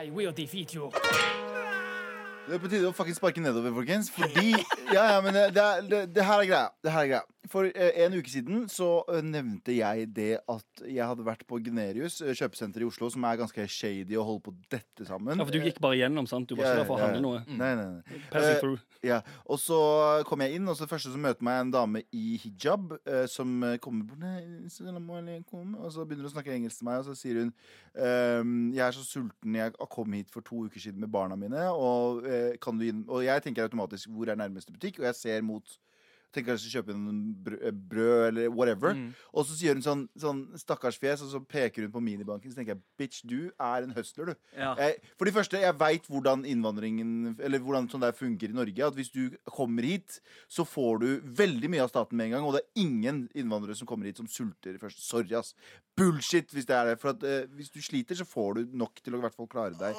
[0.00, 0.90] I will defeat you.
[2.46, 4.08] Det er på tide å fucking sparke nedover, folkens.
[4.10, 4.54] Fordi
[4.90, 6.70] Ja, ja, men det, det, det, det her er greia.
[6.82, 7.26] Det her er greia.
[7.48, 11.56] For eh, en uke siden så eh, nevnte jeg det at jeg hadde vært på
[11.64, 15.40] Gunerius eh, kjøpesenter i Oslo, som er ganske shady å holde på dette sammen.
[15.40, 16.50] Ja, for du gikk bare gjennom, sant?
[16.50, 17.40] Du var ikke der for å handle noe.
[17.48, 18.20] Nei, nei, nei.
[18.28, 18.84] Passing Eh, through.
[19.06, 19.78] Ja, Og så
[20.28, 22.92] kom jeg inn, og så det første som møter meg, er en dame i hijab
[22.98, 24.20] uh, som kommer bort
[25.80, 27.54] Og så begynner hun å snakke engelsk til meg, og så sier hun
[27.96, 31.70] ehm, Jeg er så sulten, jeg kom hit for to uker siden med barna mine,
[31.72, 32.26] og,
[32.60, 35.80] kan du inn Og jeg tenker automatisk hvor er nærmeste butikk, og jeg ser mot
[36.32, 38.94] Tenker skal kjøpe noe brød, eh, eller whatever.
[38.94, 39.08] Mm.
[39.34, 42.52] Og så sier hun sånn, sånn stakkars fjes, og så peker hun på minibanken.
[42.52, 44.34] Så tenker jeg bitch, du er en hustler, du.
[44.56, 44.76] Ja.
[44.78, 48.86] Jeg, for det første, jeg veit hvordan innvandringen Eller hvordan sånn der funker i Norge.
[48.86, 51.08] At hvis du kommer hit, så får du
[51.40, 52.44] veldig mye av staten med en gang.
[52.46, 55.02] Og det er ingen innvandrere som kommer hit som sulter først.
[55.02, 55.54] Sorry, ass.
[55.98, 57.00] Bullshit hvis det er det.
[57.02, 59.50] For at, eh, hvis du sliter, så får du nok til å i hvert fall
[59.50, 59.96] klare deg.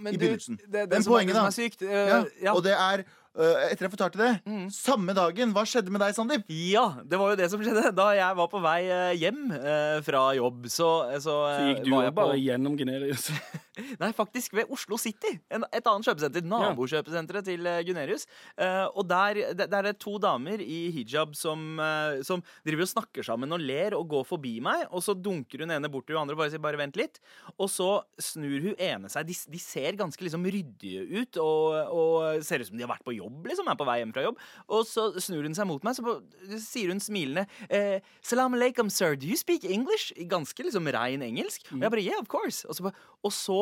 [0.00, 0.56] Men I begynnelsen.
[0.60, 2.24] Det, det, Men er- poenget det da- sykt uh, Ja.
[2.40, 2.52] ja.
[2.54, 3.04] Og det er
[3.38, 4.30] Etter jeg fortalte det,
[4.74, 6.48] samme dagen Hva skjedde med deg, Sandeep?
[6.50, 7.92] Ja, det var jo det som skjedde.
[7.94, 11.84] Da jeg var på vei eh, hjem eh, fra jobb, så, så, Så eh, gikk
[11.86, 13.30] du jo bare gjennom Generius.
[13.78, 15.36] Nei, faktisk ved Oslo City.
[15.52, 16.46] En, et annet kjøpesenter.
[16.50, 18.26] Nabokjøpesenteret til eh, Gunerius.
[18.58, 22.84] Uh, og der, der, der er det to damer i hijab som, uh, som driver
[22.84, 24.88] og snakker sammen og ler og går forbi meg.
[24.90, 27.22] Og så dunker hun ene bort til hun andre og bare sier 'bare vent litt'.
[27.56, 29.28] Og så snur hun ene seg.
[29.30, 33.06] De, de ser ganske liksom ryddige ut og, og ser ut som de har vært
[33.06, 33.70] på jobb, liksom.
[33.70, 34.42] Er på vei hjem fra jobb.
[34.66, 36.18] Og så snur hun seg mot meg, så på,
[36.58, 39.14] sier hun smilende eh, 'Salam aleikum, sir.
[39.14, 41.70] Do you speak English?' Ganske liksom rein engelsk.
[41.70, 42.66] Og jeg bare 'yeah, of course'.
[42.66, 43.59] Og så, og så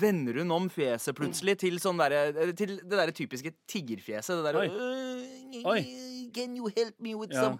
[0.00, 4.38] vender hun om fjeset plutselig til sånn der, Til det derre typiske tiggerfjeset.
[4.38, 4.68] Det derre Oi.
[4.70, 5.80] «Øh, Oi.
[6.34, 7.58] Can you help me with Ja, some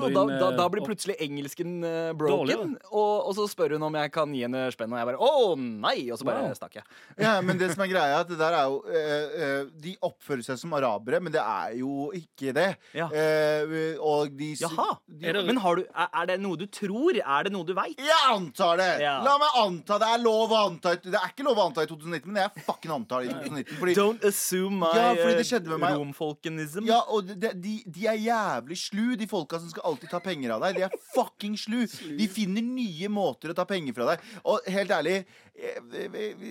[0.00, 2.76] Og da, da, da eh, blir plutselig engelsken eh, broken.
[2.90, 5.54] Og, og så spør hun om jeg kan gi henne spenn, og jeg bare å
[5.58, 6.10] nei!
[6.10, 6.54] Og så bare Wow.
[6.58, 6.84] stakk jeg.
[7.24, 9.94] Ja, men det som er greia, er at det der er jo eh, eh, De
[10.04, 12.68] oppfører seg som arabere, men det er jo ikke det.
[12.96, 13.06] Ja.
[13.12, 14.96] Eh, og de Jaha.
[15.08, 17.16] De, Er det- Men har du, er, er det noe du tror?
[17.20, 17.98] Er det noe du veit?
[18.00, 18.90] jeg antar det!
[19.04, 19.18] Ja.
[19.24, 20.08] La meg anta det.
[20.14, 22.92] er lov å anta Det er ikke lov å anta i 2019, men jeg fucking
[22.94, 23.78] antar det i 2019.
[23.80, 25.96] Fordi, Don't assume my Ja, fordi det skjedde med meg.
[26.00, 26.86] romfolkenism.
[26.88, 30.50] ja, og de, de, de er jævlig slu, de folka som skal alltid ta penger
[30.56, 30.76] av deg.
[30.76, 31.84] De er fucking slu.
[32.18, 34.20] De finner nye måter å ta penger fra deg.
[34.44, 35.24] Og helt ærlig,
[35.54, 35.80] eh,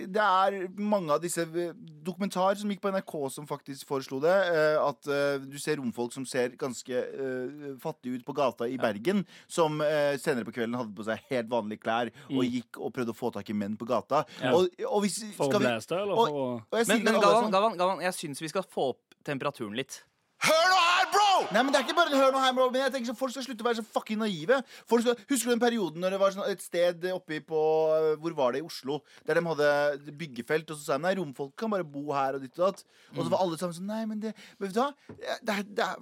[0.06, 1.72] det er mange av disse eh,
[2.04, 4.34] dokumentarer som gikk på NRK som faktisk foreslo det.
[4.54, 5.02] eh, At
[5.48, 6.94] du ser romfolk som ser ganske
[7.80, 9.78] fattige ut på gata i Bergen, som
[10.20, 13.32] senere på kvelden hadde på seg helt vanlige klær og gikk og prøvde å få
[13.34, 14.24] tak i menn på gata.
[14.52, 17.04] Og, og hvis, For å skal vi- blæste, eller og- for å og jeg Men,
[17.04, 17.50] men er sånn.
[17.52, 20.02] Galvan, Galvan, jeg syns vi skal få opp temperaturen litt.
[20.44, 21.28] Hør nå her, bro!
[21.54, 23.34] Nei, men det er ikke bare hør nå her, bro Men jeg tenker så Folk
[23.34, 24.60] skal slutte å være så fucking naive.
[24.90, 27.64] Folk skal, husker du den perioden når det var sånn et sted oppi på
[28.22, 29.00] Hvor var det i Oslo?
[29.26, 32.44] Der de hadde byggefelt, og så sa de nei, romfolk kan bare bo her og
[32.44, 32.84] ditt og datt.
[33.14, 34.90] Og så var alle sammen sånn Nei, men det Men vet du hva?
[35.44, 35.92] Det det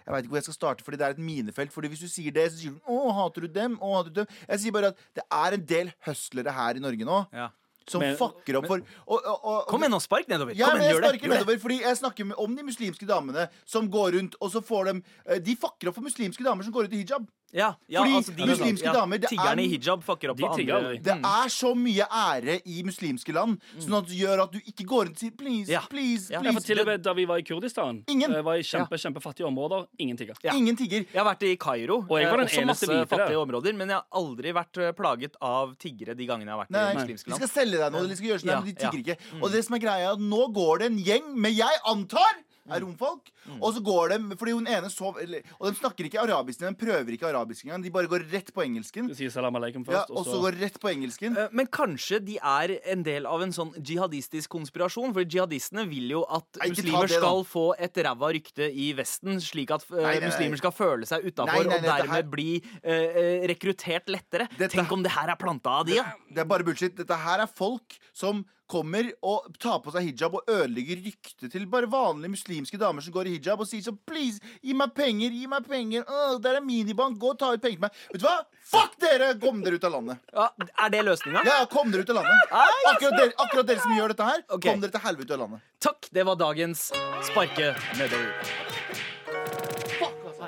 [0.00, 1.72] jeg vet ikke hvor jeg skal starte, fordi det er et minefelt.
[1.74, 4.20] Fordi Hvis du sier det, så sier du 'Å, hater du dem?' Å, hater du
[4.22, 4.26] dem?
[4.48, 7.50] Jeg sier bare at det er en del høstlere her i Norge nå Ja.
[7.90, 10.54] Som Men- fucker opp for og, og, og, Kom igjen, nå, spark nedover.
[10.54, 11.34] ja, Kom men jeg gjør sparker det.
[11.34, 14.94] nedover, fordi jeg snakker om de muslimske damene som går rundt, og så får de
[15.26, 17.26] eh, De fucker opp for muslimske damer som går ut i hijab.
[17.52, 20.36] Ja, ja, Fordi altså, de, muslimske ja, damer, det er- Tiggerne i hijab fucker opp
[20.38, 20.98] De for andre.
[21.02, 24.84] Det er så mye ære i muslimske land, sånn at det gjør at du ikke
[24.86, 25.80] går rundt og sier 'please, Ja.
[25.90, 26.66] please', Ja, Ja, for please.
[26.66, 28.32] til og med da vi var i Kurdistan, Ingen.
[28.34, 30.34] eh, var i kjempe, kjempefattige områder, ingen tigger.
[30.44, 30.52] Ja.
[30.54, 31.04] Ingen tigger.
[31.12, 32.06] Jeg har vært i Kairo.
[32.08, 34.52] Og jeg var eh, den også eneste masse hvite fattige områder, men jeg har aldri
[34.52, 37.42] vært eh, plaget av tiggere de gangene jeg har vært Nei, i muslimske land.
[37.42, 38.90] skal selge deg noe, de skal gjøre sånn, Ja, men de ja.
[38.90, 39.42] tigger ikke.
[39.42, 42.34] Og det som er greia, nå går det en gjeng med jeg antar
[42.68, 43.30] er romfolk.
[43.60, 47.14] Og så går de Fordi hun ene sov Og de snakker ikke arabisk, de prøver
[47.16, 47.82] ikke arabisk engang.
[47.82, 49.08] De bare går rett på engelsken.
[49.08, 51.36] Du sier salam aleikum Ja, og så går rett på engelsken.
[51.36, 55.12] Eh, Men kanskje de er en del av en sånn jihadistisk konspirasjon?
[55.16, 59.40] For jihadistene vil jo at Nei, muslimer det, skal få et ræva rykte i Vesten,
[59.40, 63.46] slik at eh, Nei, nei, muslimer skal føle seg utafor og dermed her- bli eh,
[63.48, 64.46] rekruttert lettere.
[64.58, 66.04] Dette- Tenk om det her er planta av de, ja.
[66.30, 66.94] Det er bare bullshit.
[66.96, 71.66] Dette her er folk som kommer og tar på seg hijab og ødelegger ryktet til
[71.70, 75.34] bare vanlige muslimske damer som går i hijab og sier sånn Please, gi meg penger,
[75.34, 76.06] gi meg penger.
[76.06, 77.18] Åh, der er minibank.
[77.20, 78.00] Gå og ta ut penger til meg.
[78.12, 78.36] Vet du hva?
[78.70, 79.32] Fuck dere!
[79.42, 80.22] Kom dere ut av landet.
[80.34, 80.48] ja.
[80.84, 81.44] Er det løsninga?
[81.46, 82.54] Ja, kom dere ut av landet.
[82.92, 84.66] Akkurat dere, akkurat dere som gjør dette her, okay.
[84.70, 85.66] kom dere til helvete ut av landet.
[85.80, 86.90] Takk, det var dagens
[87.30, 88.78] sparke nedover.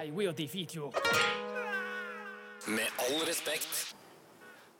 [0.02, 0.90] I will defeat you.
[2.66, 3.94] Med all respekt.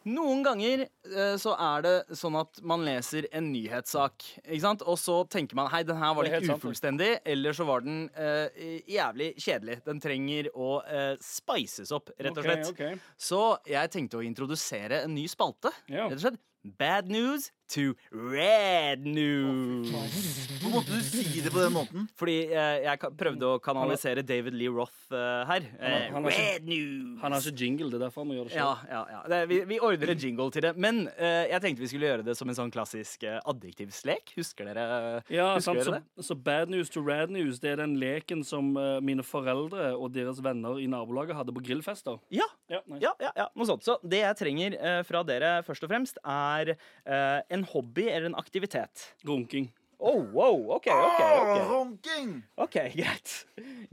[0.05, 4.83] Noen ganger eh, så er det sånn at man leser en nyhetssak, ikke sant?
[4.83, 6.69] og så tenker man hei, den her var Det er litt helt sant, det.
[6.69, 9.79] ufullstendig, eller så var den eh, jævlig kjedelig.
[9.87, 12.73] Den trenger å eh, spices opp, rett og Ok, slett.
[12.73, 13.05] ok.
[13.17, 16.09] Så jeg tenkte å introdusere en ny spalte, Ja.
[16.09, 16.41] rett og slett.
[16.79, 19.91] Bad news to red news.
[19.93, 22.07] Hvorfor måtte du si det på den måten?
[22.21, 25.67] Fordi eh, jeg prøvde å kanalisere David Lee Roth eh, her.
[25.81, 27.21] Eh, han har ikke- red news!
[27.23, 28.93] Han har ikke jingle, det er derfor han må gjøre det Ja, selv.
[28.93, 29.23] ja, ja.
[29.33, 30.75] Det, vi, vi ordner en jingle til det.
[30.77, 34.35] Men eh, jeg tenkte vi skulle gjøre det som en sånn klassisk eh, adjektivslek.
[34.37, 34.87] Husker dere,
[35.33, 36.27] Ja, husker sant, så, dere det?
[36.29, 40.13] så bad news to rad news Det er den leken som eh, mine foreldre og
[40.15, 42.21] deres venner i nabolaget hadde på grillfester.
[42.35, 43.03] Ja, Ja, nice.
[43.05, 43.83] ja, ja, ja, noe sånt.
[43.85, 48.27] Så det jeg trenger eh, fra dere først og fremst, er eh, en hobby eller
[48.31, 49.15] en aktivitet.
[49.27, 49.71] Runking.
[50.03, 51.21] Oh, wow, OK, OK.
[51.23, 52.31] ok Runking!
[52.59, 53.35] Ok, Greit.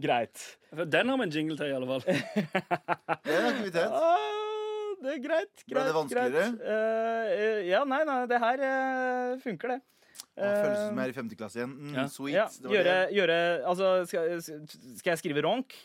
[0.01, 0.45] Greit.
[0.89, 2.01] Den har vi en jingle til, i alle fall.
[3.25, 3.93] Det er en aktivitet.
[3.93, 5.61] Ah, det er greit.
[5.63, 6.31] greit Ble det vanskeligere?
[6.33, 6.65] greit.
[6.65, 9.79] Eh, eh, ja, nei, nei, det her eh, funker, det.
[10.39, 11.75] Å, føles som jeg er i femte klasse igjen.
[11.77, 12.07] Mm, Ja.
[12.11, 12.33] Sweet.
[12.35, 13.15] Ja, Det var gjøre, det.
[13.19, 13.37] gjøre
[13.69, 14.41] Altså, skal,
[14.99, 15.77] skal jeg skrive ronk?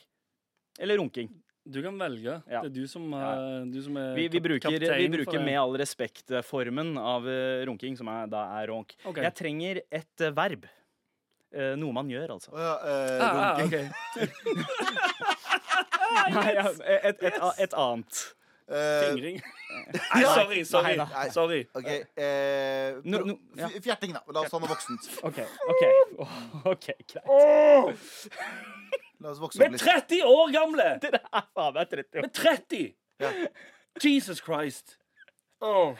[0.82, 1.28] Eller runking?
[1.64, 2.34] Du kan velge.
[2.50, 2.60] Ja.
[2.60, 5.56] Det er du som, eh, du som er Vi, vi bruker, kaptein Vi bruker med
[5.56, 8.92] all respekt-formen av eh, runking, som er, da er ronk.
[9.04, 9.24] Okay.
[9.24, 10.66] Jeg trenger et eh, verb.
[11.54, 12.52] Eh, noe man gjør, altså.
[12.52, 13.88] Å ja, eh, Ah, ah, okay.
[16.34, 18.22] Nei, ja, et, et, et, et annet.
[18.68, 19.40] Eh, Fingring.
[20.14, 20.60] Nei, sorry.
[20.64, 20.96] Sorry.
[20.96, 21.28] Nei, nei.
[21.34, 21.60] sorry.
[21.76, 23.68] Okay, Eh, No, no, ja.
[23.84, 24.22] Fjerting, da.
[24.32, 25.08] La oss ta noe voksent.
[25.26, 25.40] OK.
[25.74, 25.82] ok
[26.24, 26.36] Åh,
[26.72, 27.28] OK, greit.
[29.24, 29.86] La oss vokse Vi opp er litt.
[29.88, 30.88] 30 år gamle!
[31.00, 32.28] Dere er faen meg 30 Vi år.
[32.28, 32.82] er 30!
[33.24, 33.30] Ja.
[34.04, 34.98] Jesus Christ.
[35.64, 35.94] Åh.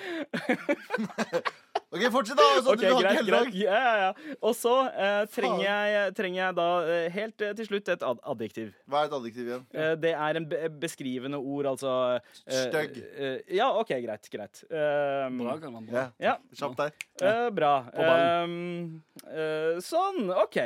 [1.94, 2.46] OK, fortsett, da.
[2.58, 3.44] Så Ok, du har ikke greit, hele greit.
[3.46, 3.54] dag.
[3.54, 4.36] Ja, ja, ja.
[4.42, 8.18] Og så eh, trenger, jeg, trenger jeg da eh, helt eh, til slutt et ad
[8.34, 8.72] adjektiv.
[8.90, 9.62] Hva er et adjektiv igjen?
[9.78, 12.98] Eh, det er en be beskrivende ord, altså eh, Stygg.
[13.14, 14.26] eh, ja, OK, greit.
[14.34, 14.64] greit.
[14.68, 16.00] Um, Bra, kan man bra.
[16.18, 16.34] Ja, Ja.
[16.58, 16.98] Kjapt der.
[17.22, 17.72] Eh, bra.
[17.94, 18.50] ballen.
[18.50, 20.60] Um, eh, sånn, OK.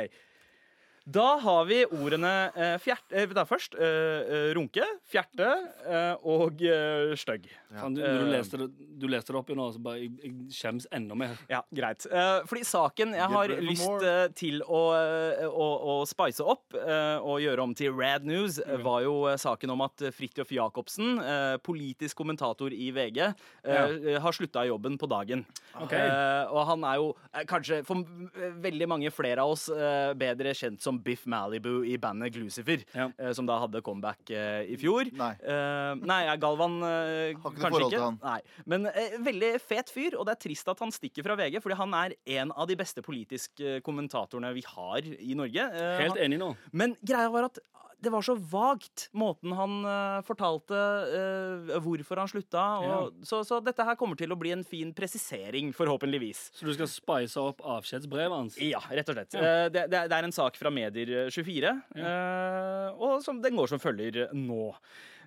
[1.09, 3.05] Da har vi ordene eh, fjert...
[3.09, 5.47] Eh, da først eh, eh, runke, fjerte
[5.87, 7.47] eh, og eh, stygg.
[7.73, 7.87] Ja.
[7.89, 8.67] du, Eh, du, leste det,
[8.99, 11.33] du leste det opp i nå, så bare jeg, jeg skjems enda mer.
[11.49, 12.05] Ja, greit.
[12.09, 17.17] Eh, fordi saken jeg har lyst eh, til å, eh, å, å spice opp eh,
[17.17, 21.17] og gjøre om til rad news, eh, var jo eh, saken om at Fridtjof Jacobsen,
[21.23, 23.21] eh, politisk kommentator i VG,
[23.65, 25.45] eh, har slutta i jobben på dagen.
[25.73, 26.05] Okay.
[26.05, 30.13] Eh, og han er jo eh, kanskje for eh, veldig mange flere av oss eh,
[30.19, 33.09] bedre kjent som Biff Malibu i bandet Glucifer, Ja.
[33.17, 35.09] eh, som da hadde comeback eh, i fjor.
[35.19, 35.31] Nei.
[35.41, 38.01] Eh, nei, ja, Galvan Har ikke kanskje ikke.
[38.03, 38.19] han.
[38.23, 38.39] Nei.
[38.65, 38.87] Men
[39.25, 42.15] veldig fet fyr, og det er trist at han stikker fra VG, fordi han er
[42.39, 45.69] en av de beste politiske kommentatorene vi har i Norge.
[45.99, 46.53] Helt enig nå.
[46.71, 47.59] men greia var at
[47.99, 50.77] det var så vagt, måten han uh, fortalte
[51.11, 52.63] uh, hvorfor han slutta.
[52.85, 56.45] Og, så, så dette her kommer til å bli en fin presisering, forhåpentligvis.
[56.55, 58.57] Så du skal spice opp avskjedsbrevet hans?
[58.63, 59.35] Ja, rett og slett.
[59.35, 63.83] Eh, det, det, det er en sak fra Medier24, eh, og som, den går som
[63.83, 64.71] følger nå.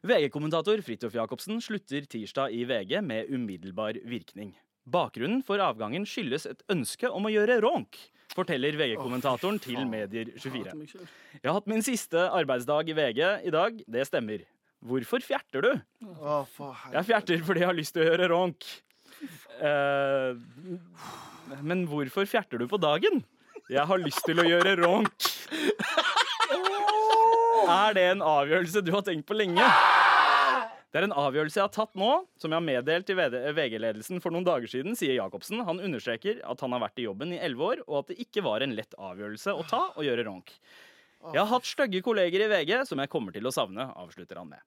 [0.03, 4.57] VG-kommentator Fridtjof Jacobsen slutter tirsdag i VG med umiddelbar virkning.
[4.83, 7.99] Bakgrunnen for avgangen skyldes et ønske om å gjøre ronk,
[8.35, 10.73] forteller VG-kommentatoren til Medier24.
[11.39, 14.43] Jeg har hatt min siste arbeidsdag i VG i dag, det stemmer.
[14.83, 15.71] Hvorfor fjerter du?
[16.97, 18.67] Jeg fjerter fordi jeg har lyst til å gjøre ronk.
[19.63, 20.35] Eh,
[21.63, 23.23] men hvorfor fjerter du på dagen?
[23.71, 25.31] Jeg har lyst til å gjøre ronk.
[27.71, 29.63] Er det en avgjørelse du har tenkt på lenge?
[30.93, 34.35] Det er en avgjørelse jeg har tatt nå, som jeg har meddelt til VG-ledelsen for
[34.35, 35.63] noen dager siden, sier Jacobsen.
[35.65, 38.45] Han understreker at han har vært i jobben i elleve år, og at det ikke
[38.45, 40.53] var en lett avgjørelse å ta og gjøre ronk.
[41.33, 44.53] Jeg har hatt stygge kolleger i VG som jeg kommer til å savne, avslutter han
[44.53, 44.61] med.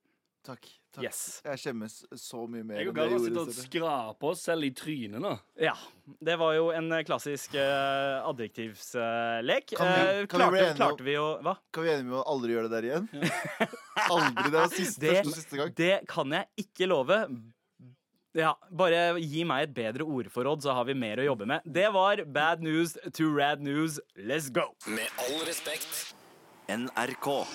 [0.46, 0.68] Takk.
[0.94, 1.04] takk.
[1.04, 1.42] Yes.
[1.44, 5.20] Jeg skjemmes så mye mer Jeg og Galvan sitter og skraper oss selv i trynet
[5.24, 5.32] nå.
[5.58, 5.74] Ja.
[6.22, 9.74] Det var jo en klassisk uh, adjektivslek.
[9.74, 11.56] Kan vi- Eh, kan vi klarte, om- klarte vi å Hva?
[11.74, 13.10] Kan vi enige med å aldri gjøre det der igjen?
[14.14, 14.44] aldri.
[14.52, 15.74] Det var siste, Det- første og siste gang.
[15.76, 17.20] Det kan jeg ikke love.
[18.36, 21.62] Ja, Bare gi meg et bedre ordforråd, så har vi mer å jobbe med.
[21.66, 23.98] Det var bad news to rad news.
[24.18, 24.76] Let's go!
[24.88, 26.14] Med all respekt.
[26.68, 27.46] NRK.